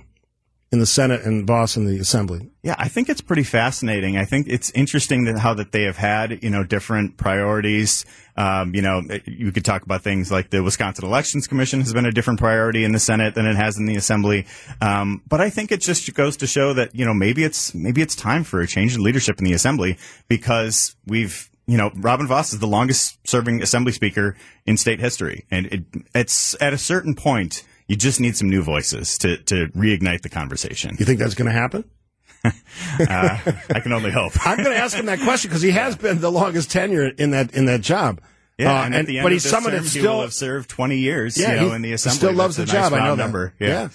in 0.72 0.80
the 0.80 0.86
Senate 0.86 1.24
and 1.24 1.48
Vos 1.48 1.76
in 1.78 1.86
the 1.86 1.98
Assembly. 1.98 2.52
Yeah, 2.62 2.76
I 2.78 2.90
think 2.90 3.10
it's 3.10 3.22
pretty 3.22 3.44
fascinating. 3.44 4.18
I 4.18 4.26
think 4.26 4.48
it's 4.48 4.70
interesting 4.72 5.24
that 5.24 5.40
how 5.40 5.56
that 5.56 5.72
they 5.72 5.84
have 5.84 5.98
had, 5.98 6.44
you 6.44 6.52
know, 6.52 6.64
different 6.64 7.18
priorities. 7.18 8.06
Um, 8.38 8.76
you 8.76 8.84
know, 8.84 9.02
you 9.26 9.52
could 9.52 9.66
talk 9.66 9.82
about 9.82 10.04
things 10.04 10.32
like 10.32 10.52
the 10.52 10.62
Wisconsin 10.62 11.06
Elections 11.06 11.48
Commission 11.48 11.80
has 11.82 11.92
been 11.92 12.06
a 12.06 12.12
different 12.12 12.40
priority 12.40 12.84
in 12.84 12.92
the 12.92 13.00
Senate 13.00 13.34
than 13.34 13.48
it 13.48 13.56
has 13.56 13.78
in 13.78 13.88
the 13.88 13.96
Assembly. 13.96 14.46
Um, 14.80 15.24
but 15.28 15.42
I 15.42 15.50
think 15.50 15.72
it 15.72 15.82
just 15.82 16.14
goes 16.14 16.38
to 16.38 16.48
show 16.48 16.74
that, 16.74 16.94
you 16.94 17.04
know, 17.04 17.16
maybe 17.16 17.44
it's, 17.44 17.74
maybe 17.74 18.02
it's 18.02 18.16
time 18.16 18.44
for 18.44 18.62
a 18.62 18.68
change 18.68 18.96
in 18.96 19.02
leadership 19.02 19.40
in 19.40 19.46
the 19.46 19.54
Assembly 19.54 19.98
because 20.28 20.96
we've, 21.08 21.50
you 21.66 21.78
know, 21.78 21.92
Robin 21.96 22.28
Vos 22.28 22.54
is 22.54 22.60
the 22.60 22.68
longest 22.68 23.18
serving 23.28 23.64
Assembly 23.64 23.92
Speaker 23.92 24.36
in 24.66 24.78
state 24.78 25.00
history. 25.00 25.46
And 25.50 25.66
it, 25.68 25.84
it's 26.14 26.56
at 26.62 26.74
a 26.74 26.78
certain 26.78 27.16
point, 27.16 27.64
you 27.90 27.98
just 27.98 28.22
need 28.22 28.38
some 28.38 28.50
new 28.50 28.62
voices 28.62 29.18
to, 29.18 29.36
to 29.44 29.68
reignite 29.70 30.22
the 30.22 30.30
conversation. 30.30 30.96
You 31.00 31.06
think 31.06 31.20
that's 31.20 31.34
going 31.34 31.48
to 31.48 31.52
happen? 31.52 31.84
I 32.44 33.82
can 33.84 33.92
only 33.92 34.12
hope. 34.12 34.32
I'm 34.46 34.58
going 34.58 34.70
to 34.76 34.78
ask 34.82 34.96
him 34.96 35.08
that 35.08 35.20
question 35.20 35.50
because 35.50 35.62
he 35.62 35.72
has 35.72 35.98
been 35.98 36.22
the 36.22 36.32
longest 36.32 36.72
tenure 36.72 37.08
in 37.10 37.32
that 37.32 37.54
in 37.54 37.66
that 37.66 37.82
job. 37.82 38.22
Yeah, 38.58 38.80
Uh, 38.82 38.86
and 38.86 38.96
at 38.96 39.06
the 39.08 39.18
end 39.18 39.26
but 39.26 39.32
of 39.32 39.34
he's 39.34 39.50
someone 39.50 39.74
that 39.74 39.84
still 39.86 40.16
will 40.16 40.22
have 40.22 40.34
served 40.34 40.70
20 40.70 40.98
years, 40.98 41.38
yeah, 41.38 41.56
you 41.62 41.70
know, 41.70 41.74
in 41.74 41.82
the 41.82 41.94
assembly. 41.94 42.18
still 42.18 42.34
loves 42.34 42.56
the 42.58 42.66
nice 42.66 42.72
job. 42.74 42.94
I 42.94 43.00
know 43.06 43.16
that. 43.16 43.24
number. 43.24 43.54
Yeah. 43.60 43.90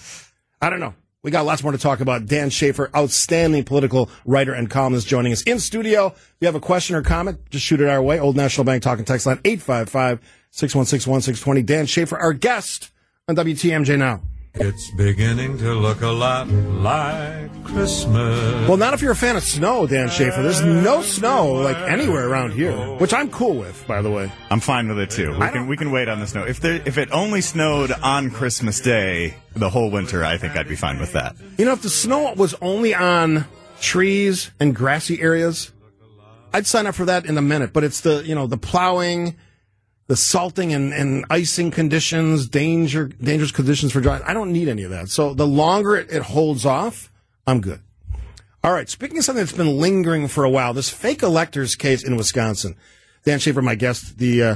I 0.61 0.69
don't 0.69 0.79
know. 0.79 0.93
We 1.23 1.31
got 1.31 1.45
lots 1.45 1.63
more 1.63 1.71
to 1.71 1.77
talk 1.77 2.01
about. 2.01 2.25
Dan 2.27 2.49
Shafer, 2.51 2.91
outstanding 2.95 3.63
political 3.63 4.11
writer 4.25 4.53
and 4.53 4.69
columnist, 4.69 5.07
joining 5.07 5.31
us 5.33 5.41
in 5.43 5.59
studio. 5.59 6.07
If 6.07 6.35
you 6.41 6.45
have 6.47 6.55
a 6.55 6.59
question 6.59 6.95
or 6.95 7.01
comment, 7.01 7.49
just 7.49 7.65
shoot 7.65 7.81
it 7.81 7.87
our 7.87 8.01
way. 8.01 8.19
Old 8.19 8.35
National 8.35 8.63
Bank 8.63 8.83
talking 8.83 9.05
text 9.05 9.25
line 9.25 9.39
855 9.45 10.19
616 10.51 11.11
1620. 11.11 11.63
Dan 11.63 11.85
Shafer, 11.87 12.17
our 12.17 12.33
guest 12.33 12.91
on 13.27 13.35
WTMJ 13.35 13.97
Now. 13.97 14.21
It's 14.53 14.91
beginning 14.91 15.57
to 15.57 15.73
look 15.73 16.01
a 16.01 16.09
lot 16.09 16.47
like 16.47 17.63
Christmas. 17.63 18.69
Well, 18.69 18.77
not 18.77 18.93
if 18.93 19.01
you're 19.01 19.13
a 19.13 19.15
fan 19.15 19.35
of 19.35 19.41
snow, 19.41 19.87
Dan 19.87 20.09
Shafer. 20.09 20.43
There's 20.43 20.61
no 20.61 21.01
snow 21.01 21.53
like 21.53 21.75
anywhere 21.89 22.29
around 22.29 22.53
here, 22.53 22.69
oh. 22.69 22.97
which 22.99 23.15
I'm 23.15 23.31
cool 23.31 23.55
with, 23.55 23.83
by 23.87 24.03
the 24.03 24.11
way. 24.11 24.31
I'm 24.51 24.59
fine 24.59 24.87
with 24.87 24.99
it 24.99 25.09
too. 25.09 25.31
We 25.31 25.49
can 25.49 25.65
we 25.65 25.75
can 25.75 25.89
wait 25.89 26.07
on 26.07 26.19
the 26.19 26.27
snow. 26.27 26.43
If 26.43 26.59
there 26.59 26.79
if 26.85 26.99
it 26.99 27.09
only 27.11 27.41
snowed 27.41 27.91
on 28.03 28.29
Christmas 28.29 28.79
Day 28.79 29.33
the 29.55 29.71
whole 29.71 29.89
winter, 29.89 30.23
I 30.23 30.37
think 30.37 30.55
I'd 30.55 30.69
be 30.69 30.75
fine 30.75 30.99
with 30.99 31.13
that. 31.13 31.35
You 31.57 31.65
know, 31.65 31.73
if 31.73 31.81
the 31.81 31.89
snow 31.89 32.31
was 32.35 32.53
only 32.61 32.93
on 32.93 33.45
trees 33.81 34.51
and 34.59 34.75
grassy 34.75 35.19
areas, 35.19 35.71
I'd 36.53 36.67
sign 36.67 36.85
up 36.85 36.93
for 36.93 37.05
that 37.05 37.25
in 37.25 37.35
a 37.39 37.41
minute. 37.41 37.73
But 37.73 37.83
it's 37.83 38.01
the, 38.01 38.21
you 38.23 38.35
know, 38.35 38.45
the 38.45 38.57
plowing, 38.57 39.35
the 40.07 40.15
salting 40.15 40.73
and, 40.73 40.93
and 40.93 41.25
icing 41.29 41.71
conditions, 41.71 42.47
danger, 42.47 43.07
dangerous 43.07 43.51
conditions 43.51 43.91
for 43.91 44.01
driving. 44.01 44.27
I 44.27 44.33
don't 44.33 44.51
need 44.51 44.67
any 44.67 44.83
of 44.83 44.91
that. 44.91 45.09
So 45.09 45.33
the 45.33 45.47
longer 45.47 45.95
it, 45.95 46.11
it 46.11 46.21
holds 46.21 46.65
off, 46.65 47.11
I'm 47.47 47.61
good. 47.61 47.81
All 48.63 48.71
right. 48.71 48.89
Speaking 48.89 49.17
of 49.17 49.23
something 49.23 49.43
that's 49.43 49.55
been 49.55 49.79
lingering 49.79 50.27
for 50.27 50.43
a 50.43 50.49
while, 50.49 50.73
this 50.73 50.89
fake 50.89 51.23
electors 51.23 51.75
case 51.75 52.03
in 52.03 52.17
Wisconsin. 52.17 52.75
Dan 53.23 53.39
Shafer, 53.39 53.61
my 53.61 53.75
guest, 53.75 54.17
the, 54.19 54.43
uh, 54.43 54.55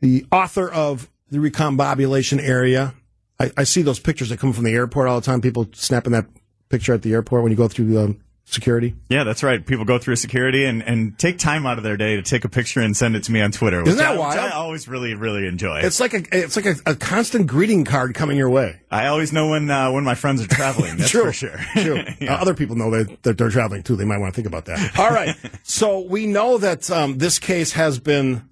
the 0.00 0.26
author 0.32 0.70
of 0.70 1.10
the 1.30 1.38
recombobulation 1.38 2.42
area. 2.42 2.94
I, 3.38 3.50
I 3.58 3.64
see 3.64 3.82
those 3.82 4.00
pictures 4.00 4.30
that 4.30 4.40
come 4.40 4.52
from 4.52 4.64
the 4.64 4.72
airport 4.72 5.08
all 5.08 5.20
the 5.20 5.24
time. 5.24 5.40
People 5.40 5.68
snapping 5.72 6.12
that 6.12 6.26
picture 6.70 6.94
at 6.94 7.02
the 7.02 7.12
airport 7.12 7.42
when 7.42 7.52
you 7.52 7.56
go 7.56 7.68
through 7.68 7.98
um, 7.98 8.20
security. 8.52 8.94
Yeah, 9.08 9.24
that's 9.24 9.42
right. 9.42 9.64
People 9.64 9.84
go 9.84 9.98
through 9.98 10.16
security 10.16 10.64
and, 10.64 10.82
and 10.82 11.18
take 11.18 11.38
time 11.38 11.66
out 11.66 11.78
of 11.78 11.84
their 11.84 11.96
day 11.96 12.16
to 12.16 12.22
take 12.22 12.44
a 12.44 12.48
picture 12.48 12.80
and 12.80 12.96
send 12.96 13.16
it 13.16 13.24
to 13.24 13.32
me 13.32 13.40
on 13.40 13.52
Twitter. 13.52 13.82
Isn't 13.82 13.98
that 13.98 14.14
I, 14.14 14.18
wild? 14.18 14.38
I 14.38 14.50
always 14.50 14.88
really 14.88 15.14
really 15.14 15.46
enjoy. 15.46 15.80
It's 15.80 16.00
like 16.00 16.14
a 16.14 16.22
it's 16.32 16.56
like 16.56 16.66
a, 16.66 16.74
a 16.86 16.94
constant 16.94 17.46
greeting 17.46 17.84
card 17.84 18.14
coming 18.14 18.36
your 18.36 18.50
way. 18.50 18.80
I 18.90 19.06
always 19.06 19.32
know 19.32 19.50
when 19.50 19.70
uh, 19.70 19.92
when 19.92 20.04
my 20.04 20.14
friends 20.14 20.42
are 20.42 20.48
traveling. 20.48 20.96
That's 20.96 21.10
True. 21.10 21.24
for 21.24 21.32
sure. 21.32 21.58
True. 21.76 22.04
Yeah. 22.20 22.34
Uh, 22.34 22.40
other 22.42 22.54
people 22.54 22.76
know 22.76 22.90
that, 22.90 23.22
that 23.22 23.38
they're 23.38 23.50
traveling 23.50 23.82
too. 23.82 23.96
They 23.96 24.04
might 24.04 24.18
want 24.18 24.34
to 24.34 24.36
think 24.36 24.46
about 24.46 24.66
that. 24.66 24.98
All 24.98 25.10
right. 25.10 25.34
so 25.62 26.00
we 26.00 26.26
know 26.26 26.58
that 26.58 26.90
um, 26.90 27.18
this 27.18 27.38
case 27.38 27.72
has 27.72 27.98
been 27.98 28.48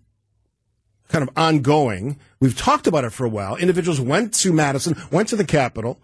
kind 1.08 1.22
of 1.22 1.30
ongoing. 1.36 2.18
We've 2.40 2.56
talked 2.56 2.86
about 2.86 3.04
it 3.04 3.10
for 3.10 3.26
a 3.26 3.28
while. 3.28 3.56
Individuals 3.56 4.00
went 4.00 4.32
to 4.34 4.52
Madison, 4.52 4.96
went 5.10 5.28
to 5.28 5.36
the 5.36 5.44
Capitol 5.44 6.00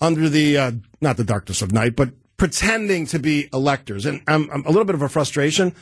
under 0.00 0.28
the, 0.28 0.58
uh, 0.58 0.72
not 1.00 1.16
the 1.16 1.24
darkness 1.24 1.62
of 1.62 1.72
night, 1.72 1.96
but 1.96 2.10
pretending 2.42 3.06
to 3.06 3.20
be 3.20 3.48
electors. 3.52 4.04
And 4.04 4.20
I'm, 4.26 4.50
I'm 4.50 4.64
a 4.64 4.68
little 4.68 4.84
bit 4.84 4.96
of 4.96 5.02
a 5.02 5.08
frustration. 5.08 5.76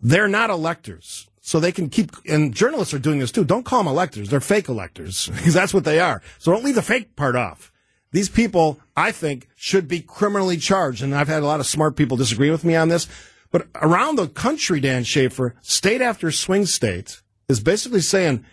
They're 0.00 0.28
not 0.28 0.48
electors. 0.48 1.28
So 1.40 1.58
they 1.58 1.72
can 1.72 1.90
keep, 1.90 2.12
and 2.28 2.54
journalists 2.54 2.94
are 2.94 3.00
doing 3.00 3.18
this 3.18 3.32
too. 3.32 3.44
Don't 3.44 3.64
call 3.64 3.82
them 3.82 3.90
electors. 3.90 4.28
They're 4.28 4.38
fake 4.38 4.68
electors 4.68 5.26
because 5.34 5.52
that's 5.52 5.74
what 5.74 5.82
they 5.82 5.98
are. 5.98 6.22
So 6.38 6.52
don't 6.52 6.62
leave 6.62 6.76
the 6.76 6.80
fake 6.80 7.16
part 7.16 7.34
off. 7.34 7.72
These 8.12 8.28
people, 8.28 8.78
I 8.96 9.10
think, 9.10 9.48
should 9.56 9.88
be 9.88 9.98
criminally 9.98 10.58
charged. 10.58 11.02
And 11.02 11.12
I've 11.12 11.26
had 11.26 11.42
a 11.42 11.46
lot 11.46 11.58
of 11.58 11.66
smart 11.66 11.96
people 11.96 12.16
disagree 12.16 12.52
with 12.52 12.64
me 12.64 12.76
on 12.76 12.86
this. 12.86 13.08
But 13.50 13.66
around 13.74 14.14
the 14.14 14.28
country, 14.28 14.78
Dan 14.78 15.02
Shafer, 15.02 15.56
state 15.60 16.00
after 16.00 16.30
swing 16.30 16.66
state 16.66 17.20
is 17.48 17.58
basically 17.58 18.02
saying, 18.02 18.44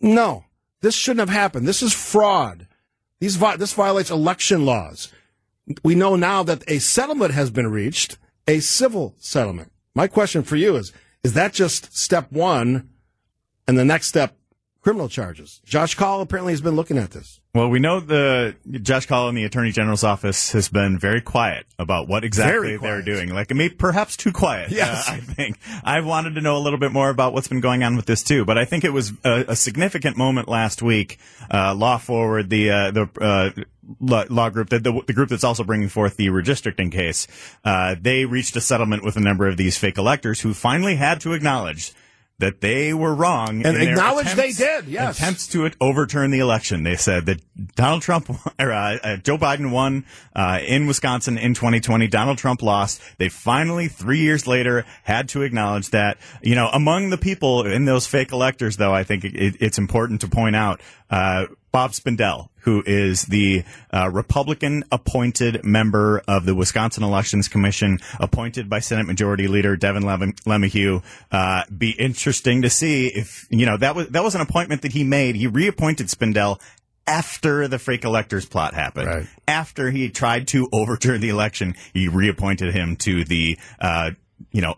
no, 0.00 0.46
this 0.80 0.94
shouldn't 0.94 1.20
have 1.20 1.28
happened. 1.28 1.68
This 1.68 1.82
is 1.82 1.92
fraud. 1.92 2.66
These, 3.18 3.38
this 3.58 3.74
violates 3.74 4.10
election 4.10 4.64
laws. 4.64 5.12
We 5.84 5.94
know 5.94 6.16
now 6.16 6.42
that 6.42 6.64
a 6.68 6.78
settlement 6.78 7.32
has 7.32 7.50
been 7.50 7.70
reached, 7.70 8.18
a 8.46 8.60
civil 8.60 9.14
settlement. 9.18 9.72
My 9.94 10.06
question 10.06 10.42
for 10.42 10.56
you 10.56 10.76
is, 10.76 10.92
is 11.22 11.34
that 11.34 11.52
just 11.52 11.96
step 11.96 12.32
one 12.32 12.88
and 13.68 13.78
the 13.78 13.84
next 13.84 14.08
step 14.08 14.36
criminal 14.82 15.08
charges? 15.08 15.60
Josh 15.64 15.94
Kaul 15.94 16.20
apparently 16.20 16.52
has 16.52 16.60
been 16.60 16.76
looking 16.76 16.98
at 16.98 17.10
this. 17.10 17.40
Well, 17.52 17.68
we 17.68 17.80
know 17.80 17.98
the 17.98 18.54
Josh 18.70 19.06
Kaul 19.06 19.28
in 19.28 19.34
the 19.34 19.44
Attorney 19.44 19.72
General's 19.72 20.04
office 20.04 20.52
has 20.52 20.68
been 20.68 20.98
very 20.98 21.20
quiet 21.20 21.66
about 21.80 22.06
what 22.06 22.24
exactly 22.24 22.76
they're 22.76 23.02
doing. 23.02 23.34
Like, 23.34 23.52
maybe 23.52 23.74
perhaps 23.74 24.16
too 24.16 24.30
quiet. 24.30 24.70
Yes, 24.70 25.08
uh, 25.08 25.12
I 25.12 25.16
think 25.18 25.58
I've 25.82 26.06
wanted 26.06 26.36
to 26.36 26.42
know 26.42 26.56
a 26.56 26.62
little 26.62 26.78
bit 26.78 26.92
more 26.92 27.10
about 27.10 27.32
what's 27.32 27.48
been 27.48 27.60
going 27.60 27.82
on 27.82 27.96
with 27.96 28.06
this 28.06 28.22
too. 28.22 28.44
But 28.44 28.56
I 28.56 28.64
think 28.64 28.84
it 28.84 28.92
was 28.92 29.12
a, 29.24 29.46
a 29.48 29.56
significant 29.56 30.16
moment 30.16 30.48
last 30.48 30.80
week. 30.80 31.18
Uh, 31.50 31.74
Law 31.74 31.98
Forward, 31.98 32.50
the 32.50 32.70
uh, 32.70 32.90
the 32.92 33.08
uh, 33.20 33.50
law 33.98 34.50
group, 34.50 34.68
the, 34.68 34.78
the, 34.78 35.02
the, 35.06 35.12
group 35.12 35.28
that's 35.28 35.42
also 35.42 35.64
bringing 35.64 35.88
forth 35.88 36.16
the 36.16 36.28
redistricting 36.28 36.92
case, 36.92 37.26
uh, 37.64 37.96
they 38.00 38.24
reached 38.24 38.54
a 38.54 38.60
settlement 38.60 39.02
with 39.02 39.16
a 39.16 39.20
number 39.20 39.48
of 39.48 39.56
these 39.56 39.76
fake 39.76 39.98
electors 39.98 40.40
who 40.40 40.54
finally 40.54 40.94
had 40.94 41.20
to 41.20 41.32
acknowledge 41.32 41.92
that 42.40 42.60
they 42.60 42.92
were 42.92 43.14
wrong 43.14 43.64
and 43.64 43.76
acknowledge 43.76 44.26
attempts, 44.26 44.58
they 44.58 44.64
did. 44.64 44.86
Yes, 44.86 45.18
attempts 45.18 45.46
to 45.48 45.70
overturn 45.80 46.30
the 46.30 46.40
election. 46.40 46.82
They 46.82 46.96
said 46.96 47.26
that 47.26 47.40
Donald 47.76 48.02
Trump 48.02 48.30
or 48.58 48.72
uh, 48.72 48.98
uh, 49.02 49.16
Joe 49.18 49.38
Biden 49.38 49.70
won 49.70 50.04
uh, 50.34 50.58
in 50.66 50.86
Wisconsin 50.86 51.38
in 51.38 51.54
2020. 51.54 52.08
Donald 52.08 52.38
Trump 52.38 52.62
lost. 52.62 53.00
They 53.18 53.28
finally, 53.28 53.88
three 53.88 54.20
years 54.20 54.46
later, 54.46 54.84
had 55.04 55.28
to 55.30 55.42
acknowledge 55.42 55.90
that. 55.90 56.18
You 56.42 56.54
know, 56.54 56.68
among 56.72 57.10
the 57.10 57.18
people 57.18 57.66
in 57.66 57.84
those 57.84 58.06
fake 58.06 58.32
electors, 58.32 58.76
though, 58.76 58.92
I 58.92 59.04
think 59.04 59.24
it, 59.24 59.56
it's 59.60 59.78
important 59.78 60.22
to 60.22 60.28
point 60.28 60.56
out. 60.56 60.80
Uh, 61.08 61.46
Bob 61.72 61.92
Spindell, 61.92 62.48
who 62.62 62.82
is 62.86 63.22
the 63.22 63.64
uh, 63.92 64.10
Republican 64.12 64.84
appointed 64.92 65.64
member 65.64 66.22
of 66.26 66.46
the 66.46 66.54
Wisconsin 66.54 67.02
Elections 67.02 67.48
Commission, 67.48 67.98
appointed 68.18 68.68
by 68.68 68.80
Senate 68.80 69.06
Majority 69.06 69.48
Leader 69.48 69.76
Devin 69.76 70.02
LeMahieu. 70.02 71.02
Uh, 71.30 71.64
be 71.76 71.90
interesting 71.90 72.62
to 72.62 72.70
see 72.70 73.08
if 73.08 73.46
you 73.50 73.66
know 73.66 73.76
that 73.76 73.94
was 73.94 74.08
that 74.08 74.22
was 74.22 74.34
an 74.34 74.40
appointment 74.40 74.82
that 74.82 74.92
he 74.92 75.04
made. 75.04 75.36
He 75.36 75.46
reappointed 75.46 76.08
Spindell 76.08 76.60
after 77.06 77.66
the 77.66 77.78
fake 77.78 78.04
electors 78.04 78.46
plot 78.46 78.74
happened. 78.74 79.06
Right. 79.06 79.26
After 79.48 79.90
he 79.90 80.10
tried 80.10 80.48
to 80.48 80.68
overturn 80.72 81.20
the 81.20 81.28
election, 81.28 81.74
he 81.92 82.08
reappointed 82.08 82.72
him 82.72 82.96
to 82.96 83.24
the. 83.24 83.58
Uh, 83.80 84.12
you 84.52 84.62
know, 84.62 84.74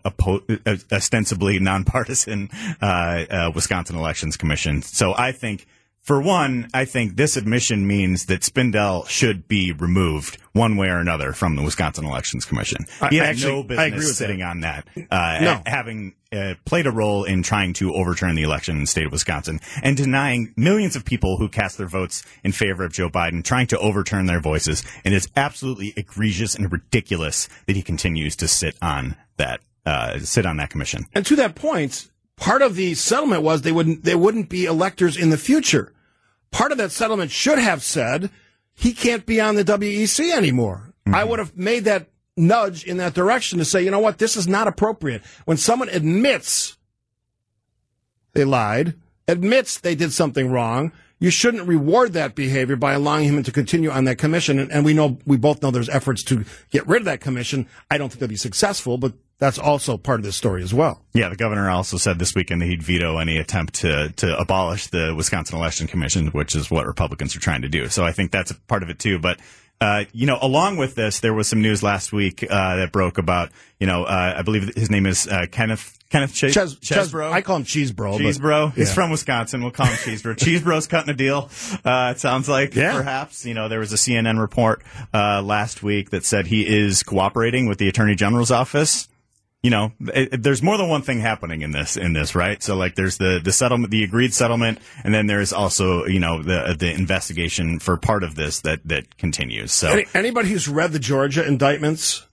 ostensibly 0.91 1.57
nonpartisan 1.57 2.49
uh, 2.81 2.85
uh, 2.85 3.51
Wisconsin 3.55 3.95
Elections 3.95 4.35
Commission. 4.35 4.81
So 4.81 5.13
I 5.15 5.31
think 5.31 5.65
for 6.03 6.21
one, 6.21 6.67
I 6.73 6.83
think 6.83 7.15
this 7.15 7.37
admission 7.37 7.87
means 7.87 8.25
that 8.25 8.41
Spindell 8.41 9.07
should 9.07 9.47
be 9.47 9.71
removed 9.71 10.37
one 10.51 10.75
way 10.75 10.89
or 10.89 10.97
another 10.97 11.31
from 11.31 11.55
the 11.55 11.63
Wisconsin 11.63 12.05
Elections 12.05 12.43
Commission. 12.43 12.85
He 13.09 13.15
had 13.15 13.29
actually, 13.29 13.53
no 13.53 13.63
business 13.63 14.17
sitting 14.17 14.39
that. 14.39 14.49
on 14.49 14.59
that, 14.59 14.87
uh, 15.09 15.39
no. 15.41 15.61
having 15.65 16.13
uh, 16.33 16.55
played 16.65 16.87
a 16.87 16.91
role 16.91 17.23
in 17.23 17.41
trying 17.41 17.71
to 17.73 17.93
overturn 17.93 18.35
the 18.35 18.43
election 18.43 18.75
in 18.75 18.81
the 18.81 18.87
state 18.87 19.05
of 19.05 19.13
Wisconsin 19.13 19.61
and 19.81 19.95
denying 19.95 20.53
millions 20.57 20.97
of 20.97 21.05
people 21.05 21.37
who 21.37 21.47
cast 21.47 21.77
their 21.77 21.87
votes 21.87 22.21
in 22.43 22.51
favor 22.51 22.83
of 22.83 22.91
Joe 22.91 23.09
Biden, 23.09 23.41
trying 23.41 23.67
to 23.67 23.79
overturn 23.79 24.25
their 24.25 24.41
voices. 24.41 24.83
And 25.05 25.13
it's 25.13 25.29
absolutely 25.37 25.93
egregious 25.95 26.53
and 26.53 26.69
ridiculous 26.69 27.47
that 27.65 27.77
he 27.77 27.81
continues 27.81 28.35
to 28.37 28.49
sit 28.49 28.75
on 28.81 29.15
that 29.37 29.61
uh, 29.85 30.19
sit 30.19 30.45
on 30.45 30.57
that 30.57 30.69
commission. 30.69 31.05
And 31.13 31.25
to 31.25 31.35
that 31.37 31.55
point, 31.55 32.09
part 32.37 32.61
of 32.61 32.75
the 32.75 32.95
settlement 32.95 33.43
was 33.43 33.61
they 33.61 33.71
wouldn't 33.71 34.03
they 34.03 34.15
wouldn't 34.15 34.49
be 34.49 34.65
electors 34.65 35.17
in 35.17 35.29
the 35.29 35.37
future. 35.37 35.93
Part 36.51 36.71
of 36.71 36.77
that 36.77 36.91
settlement 36.91 37.31
should 37.31 37.59
have 37.59 37.83
said 37.83 38.29
he 38.73 38.93
can't 38.93 39.25
be 39.25 39.39
on 39.41 39.55
the 39.55 39.63
WEC 39.63 40.31
anymore. 40.31 40.93
Mm-hmm. 41.05 41.15
I 41.15 41.23
would 41.23 41.39
have 41.39 41.57
made 41.57 41.85
that 41.85 42.07
nudge 42.35 42.83
in 42.83 42.97
that 42.97 43.13
direction 43.13 43.59
to 43.59 43.65
say, 43.65 43.83
you 43.83 43.91
know 43.91 43.99
what, 43.99 44.17
this 44.17 44.35
is 44.35 44.47
not 44.47 44.67
appropriate. 44.67 45.23
When 45.45 45.57
someone 45.57 45.89
admits 45.89 46.77
they 48.33 48.45
lied, 48.45 48.95
admits 49.27 49.79
they 49.79 49.95
did 49.95 50.11
something 50.11 50.51
wrong, 50.51 50.91
you 51.19 51.29
shouldn't 51.29 51.67
reward 51.67 52.13
that 52.13 52.35
behavior 52.35 52.75
by 52.75 52.93
allowing 52.93 53.25
him 53.25 53.41
to 53.43 53.51
continue 53.51 53.89
on 53.89 54.03
that 54.05 54.17
commission. 54.17 54.59
And, 54.59 54.71
and, 54.71 54.83
we 54.83 54.93
know, 54.93 55.19
we 55.25 55.37
both 55.37 55.61
know 55.61 55.71
there's 55.71 55.89
efforts 55.89 56.23
to 56.23 56.43
get 56.69 56.85
rid 56.87 57.01
of 57.01 57.05
that 57.05 57.21
commission. 57.21 57.67
I 57.89 57.97
don't 57.97 58.09
think 58.09 58.19
they'll 58.19 58.27
be 58.27 58.35
successful, 58.35 58.97
but 58.97 59.13
that's 59.39 59.59
also 59.59 59.97
part 59.97 60.19
of 60.19 60.25
this 60.25 60.35
story 60.35 60.63
as 60.63 60.73
well. 60.73 61.01
Yeah, 61.13 61.29
the 61.29 61.35
governor 61.35 61.69
also 61.69 61.97
said 61.97 62.19
this 62.19 62.33
weekend 62.35 62.61
that 62.61 62.67
he'd 62.67 62.83
veto 62.83 63.17
any 63.17 63.37
attempt 63.37 63.75
to 63.75 64.09
to 64.17 64.37
abolish 64.37 64.87
the 64.87 65.13
Wisconsin 65.15 65.57
Election 65.57 65.87
Commission, 65.87 66.27
which 66.27 66.55
is 66.55 66.71
what 66.71 66.85
Republicans 66.85 67.35
are 67.35 67.39
trying 67.39 67.63
to 67.63 67.69
do. 67.69 67.87
So 67.89 68.03
I 68.03 68.11
think 68.11 68.31
that's 68.31 68.51
a 68.51 68.55
part 68.55 68.83
of 68.83 68.89
it 68.89 68.99
too. 68.99 69.19
But 69.19 69.39
uh, 69.81 70.05
you 70.13 70.25
know, 70.25 70.37
along 70.41 70.77
with 70.77 70.95
this, 70.95 71.19
there 71.19 71.33
was 71.33 71.47
some 71.47 71.61
news 71.61 71.83
last 71.83 72.13
week 72.13 72.41
uh, 72.49 72.77
that 72.77 72.93
broke 72.93 73.17
about, 73.17 73.51
you 73.81 73.87
know, 73.87 74.05
uh, 74.05 74.35
I 74.37 74.41
believe 74.41 74.73
his 74.75 74.89
name 74.89 75.05
is 75.05 75.27
uh, 75.27 75.47
Kenneth 75.51 75.97
Kenneth 76.09 76.33
Ches- 76.33 76.53
Ches- 76.53 76.75
Chesebro. 76.75 77.29
I 77.29 77.41
call 77.41 77.57
him 77.57 77.65
Cheesebro. 77.65 78.17
Cheesebro. 78.17 78.69
But, 78.69 78.77
yeah. 78.77 78.85
He's 78.85 78.93
from 78.93 79.09
Wisconsin. 79.09 79.61
We'll 79.61 79.71
call 79.71 79.87
him 79.87 79.95
Cheesebro. 79.95 80.35
Cheesebro's 80.37 80.87
cutting 80.87 81.09
a 81.09 81.17
deal. 81.17 81.49
Uh, 81.83 82.13
it 82.15 82.19
sounds 82.19 82.47
like 82.47 82.75
yeah. 82.75 82.95
perhaps. 82.95 83.45
You 83.45 83.55
know, 83.55 83.67
there 83.67 83.79
was 83.79 83.91
a 83.91 83.97
CNN 83.97 84.39
report 84.39 84.83
uh, 85.13 85.41
last 85.41 85.83
week 85.83 86.11
that 86.11 86.23
said 86.23 86.47
he 86.47 86.65
is 86.65 87.03
cooperating 87.03 87.67
with 87.67 87.77
the 87.77 87.89
Attorney 87.89 88.15
General's 88.15 88.51
office 88.51 89.09
you 89.63 89.69
know, 89.69 89.93
it, 90.13 90.43
there's 90.43 90.61
more 90.61 90.77
than 90.77 90.89
one 90.89 91.01
thing 91.01 91.21
happening 91.21 91.61
in 91.61 91.71
this, 91.71 91.95
in 91.95 92.11
this, 92.11 92.35
right? 92.35 92.61
So 92.61 92.75
like 92.75 92.95
there's 92.95 93.17
the, 93.17 93.39
the 93.41 93.53
settlement, 93.53 93.91
the 93.91 94.03
agreed 94.03 94.33
settlement, 94.33 94.79
and 95.05 95.13
then 95.13 95.25
there's 95.25 95.53
also, 95.53 96.05
you 96.05 96.19
know, 96.19 96.43
the, 96.43 96.75
the 96.77 96.93
investigation 96.93 97.79
for 97.79 97.95
part 97.95 98.23
of 98.23 98.35
this 98.35 98.59
that, 98.61 98.81
that 98.85 99.17
continues. 99.17 99.71
So 99.71 99.87
Any, 99.87 100.05
anybody 100.13 100.49
who's 100.49 100.67
read 100.67 100.91
the 100.91 100.99
Georgia 100.99 101.47
indictments, 101.47 102.27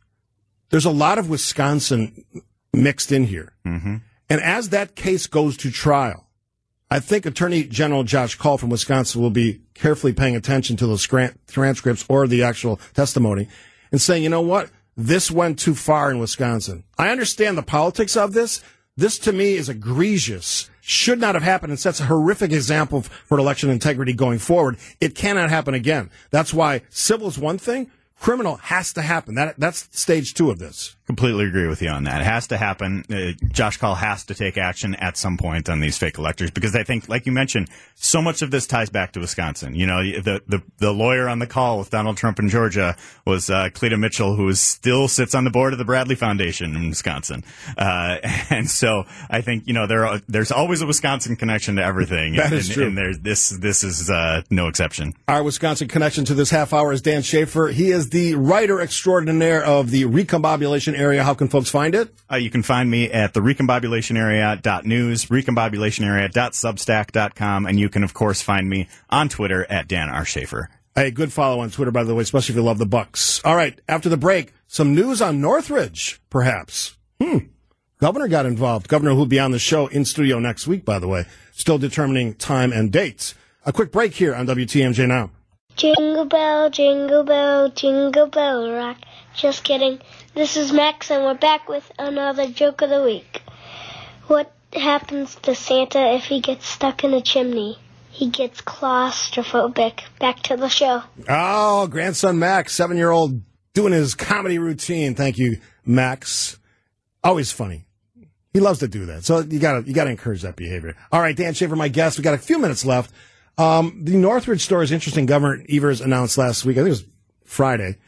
there's 0.71 0.85
a 0.85 0.91
lot 0.91 1.19
of 1.19 1.31
Wisconsin 1.31 2.25
mixed 2.73 3.13
in 3.13 3.25
here. 3.25 3.53
Mm-hmm. 3.65 3.97
And 4.29 4.41
as 4.43 4.71
that 4.71 4.97
case 4.97 5.29
goes 5.29 5.57
to 5.59 5.71
trial, 5.71 6.27
I 6.91 6.99
think 6.99 7.27
Attorney 7.27 7.63
General 7.63 8.03
Josh 8.03 8.35
Kaul 8.35 8.59
from 8.59 8.71
Wisconsin 8.71 9.23
will 9.23 9.31
be 9.31 9.61
carefully 9.75 10.13
paying 10.13 10.35
attention 10.35 10.77
to 10.79 10.87
those 10.89 11.07
transcripts 11.07 12.05
or 12.09 12.27
the 12.27 12.43
actual 12.43 12.81
testimony 12.95 13.47
and 13.93 14.01
saying, 14.01 14.25
you 14.25 14.29
know 14.29 14.41
what? 14.41 14.69
This 15.07 15.31
went 15.31 15.59
too 15.59 15.75
far 15.75 16.11
in 16.11 16.19
Wisconsin. 16.19 16.85
I 16.99 17.11
understand 17.11 17.57
the 17.57 17.63
politics 17.63 18.17
of 18.17 18.33
this. 18.33 18.63
This 18.97 19.19
to 19.21 19.33
me 19.33 19.55
is 19.55 19.69
egregious. 19.69 20.69
Should 20.83 21.21
not 21.21 21.35
have 21.35 21.43
happened 21.43 21.71
and 21.71 21.81
sets 21.81 22.01
a 22.01 22.05
horrific 22.05 22.53
example 22.53 23.03
for 23.03 23.39
election 23.39 23.71
integrity 23.71 24.13
going 24.13 24.39
forward. 24.39 24.77
It 25.01 25.15
cannot 25.15 25.51
happen 25.51 25.75
again. 25.75 26.11
That's 26.31 26.53
why 26.53 26.83
civil 26.91 27.29
is 27.29 27.39
one 27.39 27.59
thing. 27.59 27.91
Criminal 28.21 28.57
has 28.57 28.93
to 28.93 29.03
happen. 29.03 29.35
That, 29.35 29.59
that's 29.59 29.89
stage 29.99 30.35
two 30.35 30.51
of 30.51 30.59
this. 30.59 30.95
Completely 31.07 31.47
agree 31.47 31.67
with 31.67 31.81
you 31.81 31.89
on 31.89 32.05
that. 32.05 32.21
It 32.21 32.25
has 32.25 32.47
to 32.49 32.59
happen. 32.59 33.03
Uh, 33.11 33.33
Josh 33.49 33.79
Kaul 33.79 33.95
has 33.95 34.27
to 34.27 34.35
take 34.35 34.59
action 34.59 34.95
at 34.97 35.17
some 35.17 35.39
point 35.39 35.69
on 35.71 35.81
these 35.81 35.97
fake 35.97 36.19
electors 36.19 36.51
because 36.51 36.77
I 36.77 36.85
think, 36.85 37.09
like 37.09 37.25
you 37.25 37.33
mentioned, 37.33 37.69
so 37.97 38.21
much 38.21 38.43
of 38.43 38.51
this 38.51 38.67
ties 38.67 38.91
back 38.91 39.13
to 39.15 39.21
Wisconsin. 39.21 39.75
You 39.75 39.87
know, 39.87 40.03
the 40.03 40.41
the, 40.47 40.63
the 40.79 40.93
lawyer 40.93 41.29
on 41.29 41.41
the 41.41 41.49
call 41.49 41.79
with 41.79 41.91
Donald 41.91 42.17
Trump 42.17 42.39
in 42.39 42.49
Georgia 42.49 42.95
was 43.27 43.51
uh, 43.51 43.71
Cleta 43.73 43.97
Mitchell, 43.97 44.37
who 44.37 44.49
is, 44.49 44.61
still 44.61 45.09
sits 45.09 45.35
on 45.35 45.45
the 45.45 45.51
board 45.51 45.73
of 45.73 45.79
the 45.79 45.85
Bradley 45.85 46.15
Foundation 46.15 46.77
in 46.77 46.91
Wisconsin. 46.91 47.43
Uh, 47.77 48.19
and 48.51 48.71
so 48.71 49.05
I 49.29 49.41
think 49.41 49.67
you 49.67 49.73
know 49.73 49.89
there 49.89 50.07
are, 50.07 50.21
there's 50.29 50.53
always 50.53 50.83
a 50.83 50.87
Wisconsin 50.87 51.35
connection 51.35 51.77
to 51.77 51.83
everything. 51.83 52.37
that 52.37 52.47
and, 52.47 52.55
is 52.55 52.69
true. 52.69 52.87
And 52.87 52.97
there's 52.97 53.19
this 53.19 53.49
this 53.49 53.83
is 53.83 54.11
uh, 54.11 54.43
no 54.51 54.69
exception. 54.69 55.15
Our 55.27 55.43
Wisconsin 55.43 55.89
connection 55.89 56.25
to 56.27 56.35
this 56.35 56.51
half 56.51 56.73
hour 56.73 56.93
is 56.93 57.03
Dan 57.03 57.23
Shafer. 57.23 57.69
He 57.69 57.91
is 57.91 58.10
the 58.11 58.35
writer 58.35 58.81
extraordinaire 58.81 59.63
of 59.63 59.91
the 59.91 60.05
recombobulation 60.05 60.99
area. 60.99 61.23
How 61.23 61.35
can 61.35 61.49
folks 61.49 61.71
find 61.71 61.95
it? 61.95 62.13
Uh, 62.31 62.37
you 62.37 62.51
can 62.51 62.63
find 62.63 62.91
me 62.91 63.11
at 63.11 63.35
the 63.35 63.41
recombobulation 63.41 64.17
area.news, 64.17 65.27
recombobulation 65.27 66.05
area.substack.com, 66.07 67.67
and 67.67 67.79
you 67.79 67.89
can, 67.89 68.05
of 68.05 68.15
course, 68.15 68.43
find 68.43 68.69
me 68.69 68.89
on 69.09 69.29
Twitter 69.29 69.67
at 69.71 69.89
Dan 69.89 70.09
R. 70.09 70.25
Shafer. 70.25 70.69
A 70.97 71.11
good 71.11 71.33
follow 71.33 71.61
on 71.61 71.71
Twitter, 71.71 71.91
by 71.91 72.05
the 72.05 72.15
way, 72.15 72.23
especially 72.23 72.53
if 72.53 72.57
you 72.57 72.63
love 72.63 72.79
the 72.79 72.87
Bucks. 72.87 73.41
All 73.45 73.57
right, 73.57 73.81
after 73.89 74.09
the 74.09 74.17
break, 74.17 74.53
some 74.67 74.95
news 74.95 75.23
on 75.23 75.41
Northridge, 75.41 76.21
perhaps. 76.31 76.97
Hmm. 77.21 77.39
Governor 77.99 78.29
got 78.29 78.47
involved. 78.47 78.89
Governor 78.89 79.15
who'll 79.15 79.27
be 79.27 79.39
on 79.39 79.51
the 79.51 79.59
show 79.59 79.87
in 79.87 80.05
studio 80.05 80.39
next 80.39 80.67
week, 80.67 80.85
by 80.85 80.99
the 80.99 81.09
way, 81.09 81.27
still 81.53 81.79
determining 81.79 82.35
time 82.35 82.73
and 82.73 82.91
dates. 82.91 83.35
A 83.67 83.73
quick 83.73 83.93
break 83.93 84.15
here 84.15 84.35
on 84.35 84.47
WTMJ 84.47 85.07
now. 85.07 85.31
Jingle 85.81 86.27
bell, 86.27 86.69
jingle 86.69 87.25
bell, 87.25 87.71
jingle 87.71 88.27
bell 88.27 88.71
rock. 88.71 88.99
Just 89.35 89.65
kidding. 89.65 89.99
This 90.35 90.59
is 90.59 90.75
Max, 90.75 91.11
and 91.11 91.25
we're 91.25 91.33
back 91.33 91.71
with 91.71 91.91
another 91.99 92.49
joke 92.49 92.83
of 92.83 92.91
the 92.91 93.03
week. 93.03 93.41
What 94.27 94.53
happens 94.75 95.37
to 95.37 95.55
Santa 95.55 96.17
if 96.17 96.25
he 96.25 96.43
gets 96.43 96.67
stuck 96.67 97.03
in 97.03 97.15
a 97.15 97.23
chimney? 97.23 97.79
He 98.11 98.29
gets 98.29 98.61
claustrophobic. 98.61 100.01
Back 100.19 100.41
to 100.43 100.59
the 100.59 100.69
show. 100.69 101.03
Oh, 101.27 101.87
grandson 101.87 102.39
Max, 102.39 102.75
seven 102.75 102.99
year 102.99 103.11
old, 103.11 103.41
doing 103.73 103.95
his 103.95 104.15
comedy 104.15 104.59
routine. 104.59 105.15
Thank 105.15 105.39
you, 105.39 105.63
Max. 105.87 106.59
Always 107.25 107.53
funny. 107.53 107.87
He 108.53 108.61
loves 108.61 108.81
to 108.81 108.89
do 108.89 109.07
that. 109.07 109.25
So 109.25 109.39
you 109.39 109.59
gotta, 109.59 109.89
you 109.89 109.95
gotta 109.95 110.11
encourage 110.11 110.43
that 110.43 110.57
behavior. 110.57 110.95
All 111.11 111.23
right, 111.23 111.35
Dan 111.35 111.55
Shafer, 111.55 111.75
my 111.75 111.89
guest. 111.89 112.19
We 112.19 112.23
got 112.23 112.35
a 112.35 112.39
few 112.39 112.59
minutes 112.59 112.85
left. 112.85 113.15
Um, 113.61 114.01
the 114.05 114.17
Northridge 114.17 114.65
story 114.65 114.85
is 114.85 114.93
interesting. 114.93 115.27
Governor 115.27 115.63
Evers 115.69 116.01
announced 116.01 116.39
last 116.39 116.65
week, 116.65 116.79
I 116.79 116.81
think 116.81 116.87
it 116.87 116.91
was 116.91 117.05
Friday, 117.45 117.99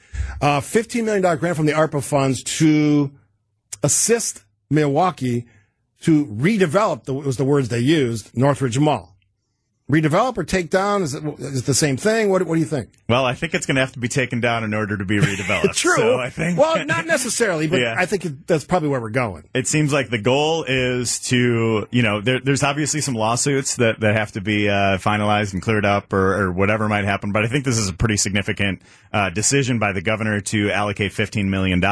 uh, 0.41 0.61
$15 0.61 1.05
million 1.05 1.21
grant 1.37 1.57
from 1.59 1.67
the 1.67 1.73
ARPA 1.73 2.03
funds 2.03 2.43
to 2.59 3.13
assist 3.83 4.45
Milwaukee 4.71 5.45
to 6.03 6.25
redevelop, 6.25 7.05
the, 7.05 7.13
was 7.13 7.37
the 7.37 7.45
words 7.45 7.69
they 7.69 7.81
used, 7.81 8.35
Northridge 8.35 8.79
Mall. 8.79 9.15
Redevelop 9.93 10.39
or 10.39 10.45
take 10.45 10.71
down? 10.71 11.03
Is 11.03 11.13
it, 11.13 11.23
is 11.39 11.61
it 11.61 11.67
the 11.67 11.75
same 11.75 11.99
thing? 11.99 12.31
What, 12.31 12.43
what 12.45 12.55
do 12.55 12.61
you 12.61 12.67
think? 12.67 12.89
Well, 13.11 13.27
I 13.27 13.35
think 13.35 13.53
it's 13.53 13.67
going 13.67 13.75
to 13.75 13.83
have 13.83 13.93
to 13.93 13.99
be 13.99 14.09
taken 14.09 14.41
down 14.41 14.65
in 14.65 14.73
order 14.73 14.97
to 14.97 15.05
be 15.05 15.19
redeveloped. 15.19 15.75
True. 15.77 15.97
So 15.97 16.19
I 16.19 16.31
think. 16.31 16.59
Well, 16.59 16.83
not 16.87 17.07
necessarily, 17.07 17.67
but 17.67 17.79
Yeah. 17.81 17.95
I 17.99 18.07
think 18.07 18.25
it, 18.25 18.47
that's 18.47 18.65
probably 18.65 18.89
where 18.89 19.03
we're 19.03 19.11
going. 19.11 19.45
it 19.53 19.67
seems 19.69 19.93
like 19.93 20.09
the 20.09 20.17
goal 20.17 20.65
is 20.67 21.19
to, 21.29 21.87
you 21.91 22.03
know, 22.03 22.23
there, 22.23 22.41
there's 22.41 22.63
obviously 22.63 23.03
some 23.03 23.13
lawsuits 23.15 23.77
that, 23.77 24.01
that 24.01 24.17
have 24.17 24.33
to 24.33 24.41
be 24.41 24.67
uh, 24.67 24.97
finalized 24.97 25.53
and 25.53 25.61
cleared 25.61 25.85
up 25.85 26.11
or, 26.15 26.45
or 26.45 26.53
whatever 26.53 26.89
might 26.89 27.05
happen. 27.05 27.31
But 27.33 27.45
I 27.45 27.49
think 27.49 27.67
this 27.67 27.77
is 27.77 27.91
a 27.91 27.93
pretty 27.93 28.17
significant 28.17 28.81
uh, 29.13 29.29
decision 29.29 29.79
by 29.79 29.93
the 29.93 30.01
governor 30.01 30.41
to 30.41 30.71
allocate 30.71 31.13
$15 31.13 31.49
million 31.49 31.83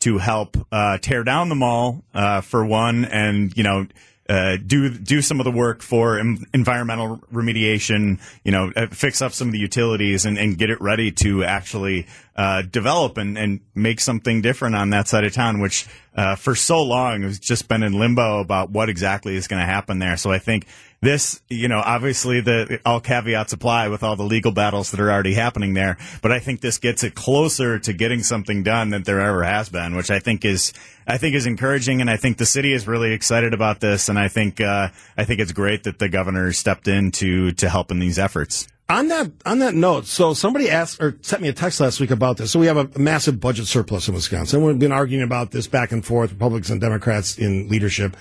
to 0.00 0.16
help 0.16 0.56
uh, 0.72 0.96
tear 0.96 1.22
down 1.22 1.50
the 1.50 1.54
mall, 1.54 2.02
uh, 2.14 2.40
for 2.40 2.64
one, 2.64 3.04
and, 3.04 3.54
you 3.54 3.62
know, 3.62 3.86
uh, 4.30 4.56
do 4.64 4.88
do 4.88 5.20
some 5.20 5.40
of 5.40 5.44
the 5.44 5.50
work 5.50 5.82
for 5.82 6.20
em- 6.20 6.46
environmental 6.54 7.18
remediation, 7.32 8.20
you 8.44 8.52
know, 8.52 8.72
uh, 8.76 8.86
fix 8.86 9.20
up 9.20 9.32
some 9.32 9.48
of 9.48 9.52
the 9.52 9.58
utilities 9.58 10.24
and, 10.24 10.38
and 10.38 10.56
get 10.56 10.70
it 10.70 10.80
ready 10.80 11.10
to 11.10 11.42
actually 11.42 12.06
uh, 12.40 12.62
develop 12.62 13.18
and, 13.18 13.36
and 13.36 13.60
make 13.74 14.00
something 14.00 14.40
different 14.40 14.74
on 14.74 14.88
that 14.88 15.06
side 15.06 15.24
of 15.24 15.32
town, 15.34 15.60
which 15.60 15.86
uh, 16.16 16.34
for 16.36 16.54
so 16.54 16.82
long 16.82 17.20
has 17.20 17.38
just 17.38 17.68
been 17.68 17.82
in 17.82 17.92
limbo 17.92 18.40
about 18.40 18.70
what 18.70 18.88
exactly 18.88 19.36
is 19.36 19.46
going 19.46 19.60
to 19.60 19.66
happen 19.66 19.98
there. 19.98 20.16
So 20.16 20.32
I 20.32 20.38
think 20.38 20.66
this, 21.02 21.42
you 21.50 21.68
know, 21.68 21.82
obviously 21.84 22.40
the 22.40 22.80
all 22.86 22.98
caveats 22.98 23.52
apply 23.52 23.88
with 23.88 24.02
all 24.02 24.16
the 24.16 24.24
legal 24.24 24.52
battles 24.52 24.90
that 24.90 25.00
are 25.00 25.12
already 25.12 25.34
happening 25.34 25.74
there, 25.74 25.98
but 26.22 26.32
I 26.32 26.38
think 26.38 26.62
this 26.62 26.78
gets 26.78 27.04
it 27.04 27.14
closer 27.14 27.78
to 27.78 27.92
getting 27.92 28.22
something 28.22 28.62
done 28.62 28.88
than 28.88 29.02
there 29.02 29.20
ever 29.20 29.42
has 29.44 29.68
been, 29.68 29.94
which 29.94 30.10
I 30.10 30.18
think 30.18 30.42
is 30.46 30.72
I 31.06 31.18
think 31.18 31.34
is 31.34 31.44
encouraging, 31.44 32.00
and 32.00 32.08
I 32.08 32.16
think 32.16 32.38
the 32.38 32.46
city 32.46 32.72
is 32.72 32.88
really 32.88 33.12
excited 33.12 33.52
about 33.52 33.80
this, 33.80 34.08
and 34.08 34.18
I 34.18 34.28
think 34.28 34.62
uh, 34.62 34.88
I 35.14 35.24
think 35.26 35.40
it's 35.40 35.52
great 35.52 35.82
that 35.82 35.98
the 35.98 36.08
governor 36.08 36.52
stepped 36.52 36.88
in 36.88 37.10
to 37.12 37.52
to 37.52 37.68
help 37.68 37.90
in 37.90 37.98
these 37.98 38.18
efforts. 38.18 38.66
On 38.90 39.06
that 39.06 39.30
on 39.46 39.60
that 39.60 39.74
note, 39.76 40.06
so 40.06 40.34
somebody 40.34 40.68
asked 40.68 41.00
or 41.00 41.16
sent 41.22 41.40
me 41.40 41.48
a 41.48 41.52
text 41.52 41.78
last 41.78 42.00
week 42.00 42.10
about 42.10 42.38
this. 42.38 42.50
So 42.50 42.58
we 42.58 42.66
have 42.66 42.76
a 42.76 42.98
massive 42.98 43.38
budget 43.38 43.68
surplus 43.68 44.08
in 44.08 44.14
Wisconsin. 44.14 44.64
We've 44.64 44.80
been 44.80 44.90
arguing 44.90 45.22
about 45.22 45.52
this 45.52 45.68
back 45.68 45.92
and 45.92 46.04
forth, 46.04 46.32
Republicans 46.32 46.70
and 46.70 46.80
Democrats 46.80 47.38
in 47.38 47.68
leadership, 47.68 48.16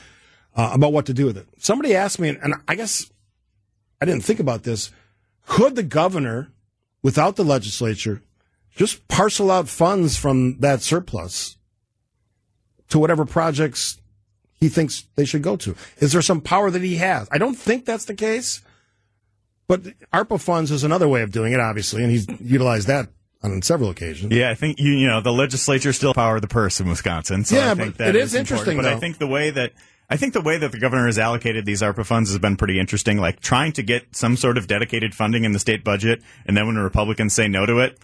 uh, 0.55 0.69
about 0.71 0.93
what 0.93 1.07
to 1.07 1.13
do 1.13 1.25
with 1.25 1.38
it. 1.38 1.47
Somebody 1.57 1.95
asked 1.95 2.19
me, 2.19 2.29
and 2.29 2.53
I 2.67 2.75
guess 2.75 3.09
I 3.99 4.05
didn't 4.05 4.23
think 4.23 4.39
about 4.39 4.61
this. 4.61 4.91
Could 5.47 5.75
the 5.75 5.81
governor, 5.81 6.51
without 7.01 7.35
the 7.35 7.43
legislature, 7.43 8.21
just 8.75 9.07
parcel 9.07 9.49
out 9.49 9.69
funds 9.69 10.17
from 10.17 10.59
that 10.59 10.83
surplus 10.83 11.57
to 12.89 12.99
whatever 12.99 13.25
projects 13.25 13.99
he 14.53 14.69
thinks 14.69 15.05
they 15.15 15.25
should 15.25 15.41
go 15.41 15.55
to? 15.55 15.75
Is 15.97 16.11
there 16.11 16.21
some 16.21 16.41
power 16.41 16.69
that 16.69 16.83
he 16.83 16.97
has? 16.97 17.27
I 17.31 17.39
don't 17.39 17.55
think 17.55 17.85
that's 17.85 18.05
the 18.05 18.13
case. 18.13 18.61
But 19.69 19.83
ARPA 20.11 20.41
funds 20.41 20.71
is 20.71 20.83
another 20.83 21.07
way 21.07 21.21
of 21.21 21.31
doing 21.31 21.53
it, 21.53 21.59
obviously, 21.59 22.01
and 22.01 22.11
he's 22.11 22.27
utilized 22.41 22.88
that 22.88 23.07
on 23.43 23.61
several 23.61 23.91
occasions. 23.91 24.34
Yeah, 24.34 24.49
I 24.49 24.55
think 24.55 24.79
you 24.79 24.91
you 24.93 25.08
know 25.08 25.21
the 25.21 25.32
legislature 25.32 25.93
still 25.93 26.15
power 26.15 26.39
the 26.39 26.47
purse 26.47 26.79
in 26.82 26.89
Wisconsin. 26.89 27.45
So 27.45 27.55
Yeah, 27.55 27.71
I 27.71 27.75
think 27.75 27.95
but 27.95 27.97
that 27.99 28.10
it 28.10 28.15
is 28.15 28.34
important. 28.34 28.49
interesting, 28.49 28.77
But 28.77 28.86
I 28.88 28.99
think 28.99 29.19
the 29.19 29.27
way 29.27 29.51
that 29.51 29.73
I 30.10 30.17
think 30.17 30.34
the 30.34 30.41
way 30.41 30.58
that 30.58 30.71
the 30.71 30.79
governor 30.79 31.05
has 31.05 31.19
allocated 31.19 31.67
these 31.67 31.84
ARPA 31.84 32.03
funds 32.03 32.32
has 32.32 32.39
been 32.39 32.58
pretty 32.58 32.79
interesting. 32.79 33.19
Like 33.19 33.41
trying 33.41 33.71
to 33.73 33.84
get 33.84 34.15
some 34.15 34.36
sort 34.36 34.58
of 34.58 34.65
dedicated 34.65 35.13
funding 35.13 35.43
in 35.43 35.51
the 35.51 35.60
state 35.60 35.84
budget, 35.84 36.23
and 36.47 36.58
then 36.58 36.65
when 36.65 36.75
the 36.75 36.82
Republicans 36.82 37.34
say 37.34 37.47
no 37.47 37.67
to 37.67 37.77
it, 37.77 37.99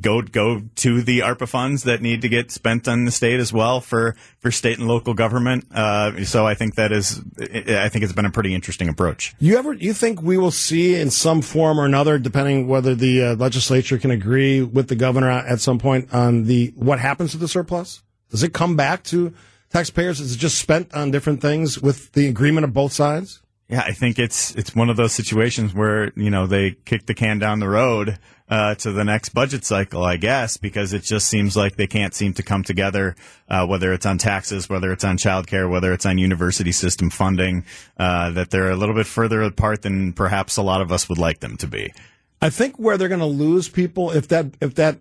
go 0.00 0.22
go 0.22 0.62
to 0.76 1.02
the 1.02 1.20
ARPA 1.20 1.48
funds 1.48 1.82
that 1.84 2.00
need 2.00 2.22
to 2.22 2.28
get 2.28 2.50
spent 2.50 2.86
on 2.86 3.04
the 3.04 3.10
state 3.10 3.40
as 3.40 3.52
well 3.52 3.80
for 3.80 4.14
for 4.38 4.50
state 4.50 4.78
and 4.78 4.86
local 4.86 5.14
government. 5.14 5.66
Uh, 5.74 6.24
so 6.24 6.46
I 6.46 6.54
think 6.54 6.76
that 6.76 6.92
is 6.92 7.20
I 7.40 7.88
think 7.88 8.04
it's 8.04 8.12
been 8.12 8.24
a 8.24 8.30
pretty 8.30 8.54
interesting 8.54 8.88
approach. 8.88 9.34
You 9.38 9.56
ever 9.56 9.72
you 9.72 9.92
think 9.92 10.22
we 10.22 10.38
will 10.38 10.50
see 10.50 10.94
in 10.94 11.10
some 11.10 11.42
form 11.42 11.80
or 11.80 11.84
another, 11.84 12.18
depending 12.18 12.68
whether 12.68 12.94
the 12.94 13.22
uh, 13.22 13.34
legislature 13.34 13.98
can 13.98 14.10
agree 14.10 14.62
with 14.62 14.88
the 14.88 14.96
governor 14.96 15.30
at 15.30 15.60
some 15.60 15.78
point 15.78 16.12
on 16.14 16.44
the 16.44 16.72
what 16.76 16.98
happens 16.98 17.32
to 17.32 17.38
the 17.38 17.48
surplus? 17.48 18.02
Does 18.30 18.42
it 18.42 18.52
come 18.52 18.76
back 18.76 19.02
to 19.04 19.34
taxpayers? 19.70 20.20
Is 20.20 20.34
it 20.34 20.38
just 20.38 20.58
spent 20.58 20.94
on 20.94 21.10
different 21.10 21.42
things 21.42 21.80
with 21.80 22.12
the 22.12 22.28
agreement 22.28 22.64
of 22.64 22.72
both 22.72 22.92
sides? 22.92 23.42
Yeah, 23.68 23.82
I 23.86 23.92
think 23.92 24.18
it's 24.18 24.54
it's 24.54 24.76
one 24.76 24.90
of 24.90 24.96
those 24.96 25.12
situations 25.12 25.74
where 25.74 26.12
you 26.14 26.30
know 26.30 26.46
they 26.46 26.72
kick 26.84 27.06
the 27.06 27.14
can 27.14 27.38
down 27.38 27.58
the 27.58 27.68
road 27.68 28.18
uh, 28.52 28.74
to 28.74 28.92
the 28.92 29.02
next 29.02 29.30
budget 29.30 29.64
cycle, 29.64 30.04
I 30.04 30.18
guess, 30.18 30.58
because 30.58 30.92
it 30.92 31.04
just 31.04 31.26
seems 31.26 31.56
like 31.56 31.76
they 31.76 31.86
can't 31.86 32.12
seem 32.12 32.34
to 32.34 32.42
come 32.42 32.62
together. 32.62 33.16
Uh, 33.48 33.66
whether 33.66 33.94
it's 33.94 34.04
on 34.04 34.18
taxes, 34.18 34.68
whether 34.68 34.92
it's 34.92 35.04
on 35.04 35.16
childcare, 35.16 35.70
whether 35.70 35.90
it's 35.94 36.04
on 36.04 36.18
university 36.18 36.70
system 36.70 37.08
funding, 37.08 37.64
uh, 37.96 38.30
that 38.32 38.50
they're 38.50 38.70
a 38.70 38.76
little 38.76 38.94
bit 38.94 39.06
further 39.06 39.40
apart 39.40 39.80
than 39.80 40.12
perhaps 40.12 40.58
a 40.58 40.62
lot 40.62 40.82
of 40.82 40.92
us 40.92 41.08
would 41.08 41.16
like 41.16 41.40
them 41.40 41.56
to 41.56 41.66
be. 41.66 41.94
I 42.42 42.50
think 42.50 42.76
where 42.76 42.98
they're 42.98 43.08
going 43.08 43.20
to 43.20 43.26
lose 43.26 43.70
people 43.70 44.10
if 44.10 44.28
that 44.28 44.48
if 44.60 44.74
that 44.74 44.98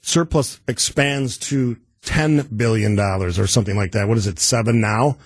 surplus 0.00 0.60
expands 0.66 1.36
to 1.50 1.76
ten 2.00 2.48
billion 2.56 2.96
dollars 2.96 3.38
or 3.38 3.46
something 3.46 3.76
like 3.76 3.92
that. 3.92 4.08
What 4.08 4.16
is 4.16 4.26
it? 4.26 4.38
Seven 4.38 4.80
now. 4.80 5.18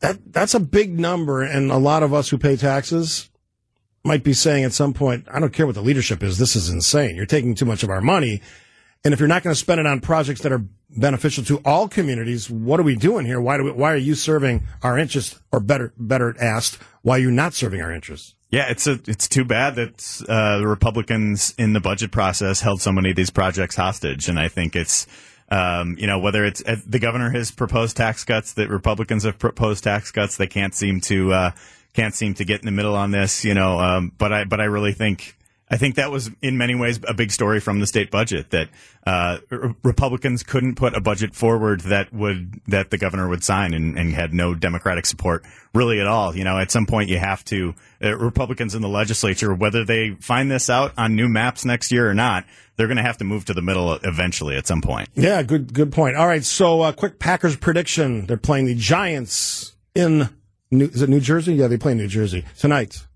That 0.00 0.18
that's 0.32 0.54
a 0.54 0.60
big 0.60 0.98
number, 0.98 1.42
and 1.42 1.70
a 1.70 1.78
lot 1.78 2.02
of 2.02 2.12
us 2.12 2.28
who 2.28 2.38
pay 2.38 2.56
taxes 2.56 3.30
might 4.04 4.24
be 4.24 4.32
saying 4.32 4.64
at 4.64 4.72
some 4.72 4.92
point, 4.92 5.26
"I 5.30 5.40
don't 5.40 5.52
care 5.52 5.66
what 5.66 5.74
the 5.74 5.82
leadership 5.82 6.22
is. 6.22 6.38
This 6.38 6.56
is 6.56 6.68
insane. 6.68 7.16
You're 7.16 7.26
taking 7.26 7.54
too 7.54 7.66
much 7.66 7.82
of 7.82 7.90
our 7.90 8.00
money." 8.00 8.42
And 9.04 9.12
if 9.12 9.18
you're 9.18 9.28
not 9.28 9.42
going 9.42 9.52
to 9.52 9.58
spend 9.58 9.80
it 9.80 9.86
on 9.86 10.00
projects 10.00 10.42
that 10.42 10.52
are 10.52 10.64
beneficial 10.96 11.42
to 11.44 11.60
all 11.64 11.88
communities, 11.88 12.48
what 12.48 12.78
are 12.78 12.84
we 12.84 12.94
doing 12.94 13.26
here? 13.26 13.40
Why 13.40 13.56
do 13.56 13.64
we, 13.64 13.72
why 13.72 13.92
are 13.92 13.96
you 13.96 14.14
serving 14.14 14.66
our 14.82 14.98
interests? 14.98 15.40
Or 15.50 15.60
better 15.60 15.92
better 15.96 16.36
asked, 16.40 16.78
why 17.02 17.16
are 17.16 17.20
you 17.20 17.30
not 17.30 17.54
serving 17.54 17.80
our 17.82 17.92
interests? 17.92 18.34
Yeah, 18.50 18.70
it's 18.70 18.86
a, 18.86 19.00
it's 19.06 19.28
too 19.28 19.44
bad 19.44 19.76
that 19.76 20.22
uh, 20.28 20.58
the 20.58 20.68
Republicans 20.68 21.54
in 21.56 21.72
the 21.72 21.80
budget 21.80 22.12
process 22.12 22.60
held 22.60 22.82
so 22.82 22.92
many 22.92 23.10
of 23.10 23.16
these 23.16 23.30
projects 23.30 23.76
hostage, 23.76 24.28
and 24.28 24.38
I 24.38 24.48
think 24.48 24.76
it's. 24.76 25.06
Um, 25.50 25.96
you 25.98 26.06
know, 26.06 26.18
whether 26.18 26.46
it's 26.46 26.62
uh, 26.66 26.76
the 26.86 26.98
governor 26.98 27.28
has 27.28 27.50
proposed 27.50 27.94
tax 27.98 28.24
cuts, 28.24 28.54
that 28.54 28.70
Republicans 28.70 29.24
have 29.24 29.38
proposed 29.38 29.84
tax 29.84 30.10
cuts, 30.10 30.38
they 30.38 30.46
can't 30.46 30.74
seem 30.74 31.02
to 31.02 31.30
uh, 31.34 31.50
can't 31.94 32.14
seem 32.14 32.34
to 32.34 32.44
get 32.44 32.60
in 32.60 32.66
the 32.66 32.72
middle 32.72 32.94
on 32.94 33.10
this. 33.10 33.44
You 33.44 33.54
know, 33.54 33.78
um, 33.80 34.12
but 34.16 34.32
I 34.32 34.44
but 34.44 34.60
I 34.60 34.64
really 34.64 34.92
think 34.92 35.36
I 35.72 35.78
think 35.78 35.94
that 35.94 36.10
was 36.10 36.30
in 36.42 36.58
many 36.58 36.74
ways 36.74 37.00
a 37.08 37.14
big 37.14 37.30
story 37.30 37.58
from 37.58 37.80
the 37.80 37.86
state 37.86 38.10
budget 38.10 38.50
that 38.50 38.68
uh, 39.06 39.38
R- 39.50 39.74
Republicans 39.82 40.42
couldn't 40.42 40.74
put 40.74 40.94
a 40.94 41.00
budget 41.00 41.34
forward 41.34 41.80
that 41.80 42.12
would 42.12 42.60
that 42.68 42.90
the 42.90 42.98
governor 42.98 43.26
would 43.26 43.42
sign 43.42 43.72
and, 43.72 43.98
and 43.98 44.12
had 44.12 44.34
no 44.34 44.54
Democratic 44.54 45.06
support 45.06 45.46
really 45.74 45.98
at 45.98 46.06
all. 46.06 46.36
You 46.36 46.44
know, 46.44 46.58
at 46.58 46.70
some 46.70 46.84
point 46.84 47.08
you 47.08 47.16
have 47.16 47.42
to 47.46 47.74
uh, 48.04 48.14
Republicans 48.18 48.74
in 48.74 48.82
the 48.82 48.88
legislature, 48.88 49.54
whether 49.54 49.82
they 49.82 50.10
find 50.20 50.50
this 50.50 50.68
out 50.68 50.92
on 50.98 51.16
new 51.16 51.26
maps 51.26 51.64
next 51.64 51.90
year 51.90 52.06
or 52.06 52.14
not, 52.14 52.44
they're 52.76 52.86
going 52.86 52.98
to 52.98 53.02
have 53.02 53.16
to 53.16 53.24
move 53.24 53.46
to 53.46 53.54
the 53.54 53.62
middle 53.62 53.94
eventually 53.94 54.56
at 54.56 54.66
some 54.66 54.82
point. 54.82 55.08
Yeah, 55.14 55.42
good 55.42 55.72
good 55.72 55.90
point. 55.90 56.16
All 56.16 56.26
right, 56.26 56.44
so 56.44 56.82
uh, 56.82 56.92
quick 56.92 57.18
Packers 57.18 57.56
prediction. 57.56 58.26
They're 58.26 58.36
playing 58.36 58.66
the 58.66 58.74
Giants 58.74 59.74
in 59.94 60.28
New, 60.72 60.86
is 60.86 61.02
it 61.02 61.08
New 61.08 61.20
Jersey? 61.20 61.54
Yeah, 61.54 61.68
they 61.68 61.76
play 61.76 61.94
New 61.94 62.08
Jersey 62.08 62.44
tonight. 62.58 63.06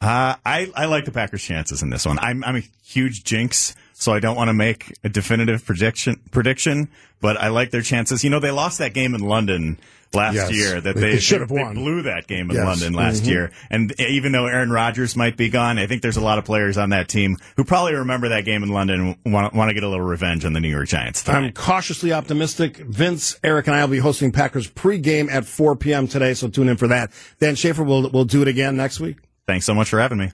Uh, 0.00 0.34
I, 0.44 0.70
I 0.74 0.86
like 0.86 1.04
the 1.04 1.12
Packers' 1.12 1.42
chances 1.42 1.82
in 1.82 1.90
this 1.90 2.04
one. 2.04 2.18
I'm, 2.18 2.44
I'm 2.44 2.56
a 2.56 2.62
huge 2.84 3.24
Jinx 3.24 3.74
so 3.94 4.12
I 4.12 4.18
don't 4.18 4.36
want 4.36 4.48
to 4.48 4.54
make 4.54 4.98
a 5.04 5.08
definitive 5.08 5.64
prediction. 5.64 6.20
Prediction, 6.32 6.88
but 7.20 7.36
I 7.36 7.48
like 7.48 7.70
their 7.70 7.82
chances. 7.82 8.24
You 8.24 8.30
know, 8.30 8.40
they 8.40 8.50
lost 8.50 8.78
that 8.78 8.94
game 8.94 9.14
in 9.14 9.20
London 9.20 9.78
last 10.14 10.34
Yes. 10.34 10.52
year. 10.52 10.80
That 10.80 10.94
They- 10.94 11.12
they, 11.12 11.18
should 11.18 11.40
have 11.40 11.50
won. 11.50 11.74
blew 11.74 12.02
that 12.02 12.26
game 12.26 12.50
in 12.50 12.56
Yes. 12.56 12.64
London 12.66 12.92
last 12.92 13.22
Mhm. 13.24 13.28
year. 13.28 13.50
And 13.70 13.92
even 14.00 14.32
though 14.32 14.46
Aaron 14.46 14.70
Rodgers 14.70 15.16
might 15.16 15.36
be 15.36 15.48
gone, 15.48 15.78
I 15.78 15.86
think 15.86 16.02
there's 16.02 16.16
a 16.16 16.20
lot 16.22 16.38
of 16.38 16.44
players 16.44 16.76
on 16.78 16.90
that 16.90 17.08
team 17.08 17.36
who 17.56 17.64
probably 17.64 17.94
remember 17.94 18.28
that 18.30 18.44
game 18.44 18.62
in 18.62 18.68
London 18.68 19.16
and 19.24 19.32
want, 19.32 19.54
want 19.54 19.70
to 19.70 19.74
get 19.74 19.82
a 19.82 19.88
little 19.88 20.04
revenge 20.04 20.44
on 20.44 20.52
the 20.52 20.60
New 20.60 20.68
York 20.70 20.88
Giants. 20.88 21.22
tonight. 21.22 21.38
I'm 21.38 21.52
cautiously 21.52 22.12
optimistic. 22.12 22.76
Vince, 22.78 23.38
Eric, 23.42 23.66
and 23.68 23.76
I 23.76 23.80
will 23.84 23.90
be 23.90 23.98
hosting 23.98 24.32
Packers 24.32 24.68
pregame 24.68 25.30
at 25.30 25.44
4 25.46 25.76
p.m. 25.76 26.06
today, 26.06 26.34
so 26.34 26.48
tune 26.48 26.68
in 26.68 26.76
for 26.76 26.88
that. 26.88 27.10
Dan 27.40 27.54
Shafer 27.54 27.82
will 27.82 28.10
will 28.10 28.24
do 28.24 28.42
it 28.42 28.48
again 28.48 28.76
next 28.76 29.00
week. 29.00 29.16
Thanks 29.46 29.66
so 29.66 29.74
much 29.74 29.88
for 29.88 29.98
having 30.00 30.18
me. 30.18 30.30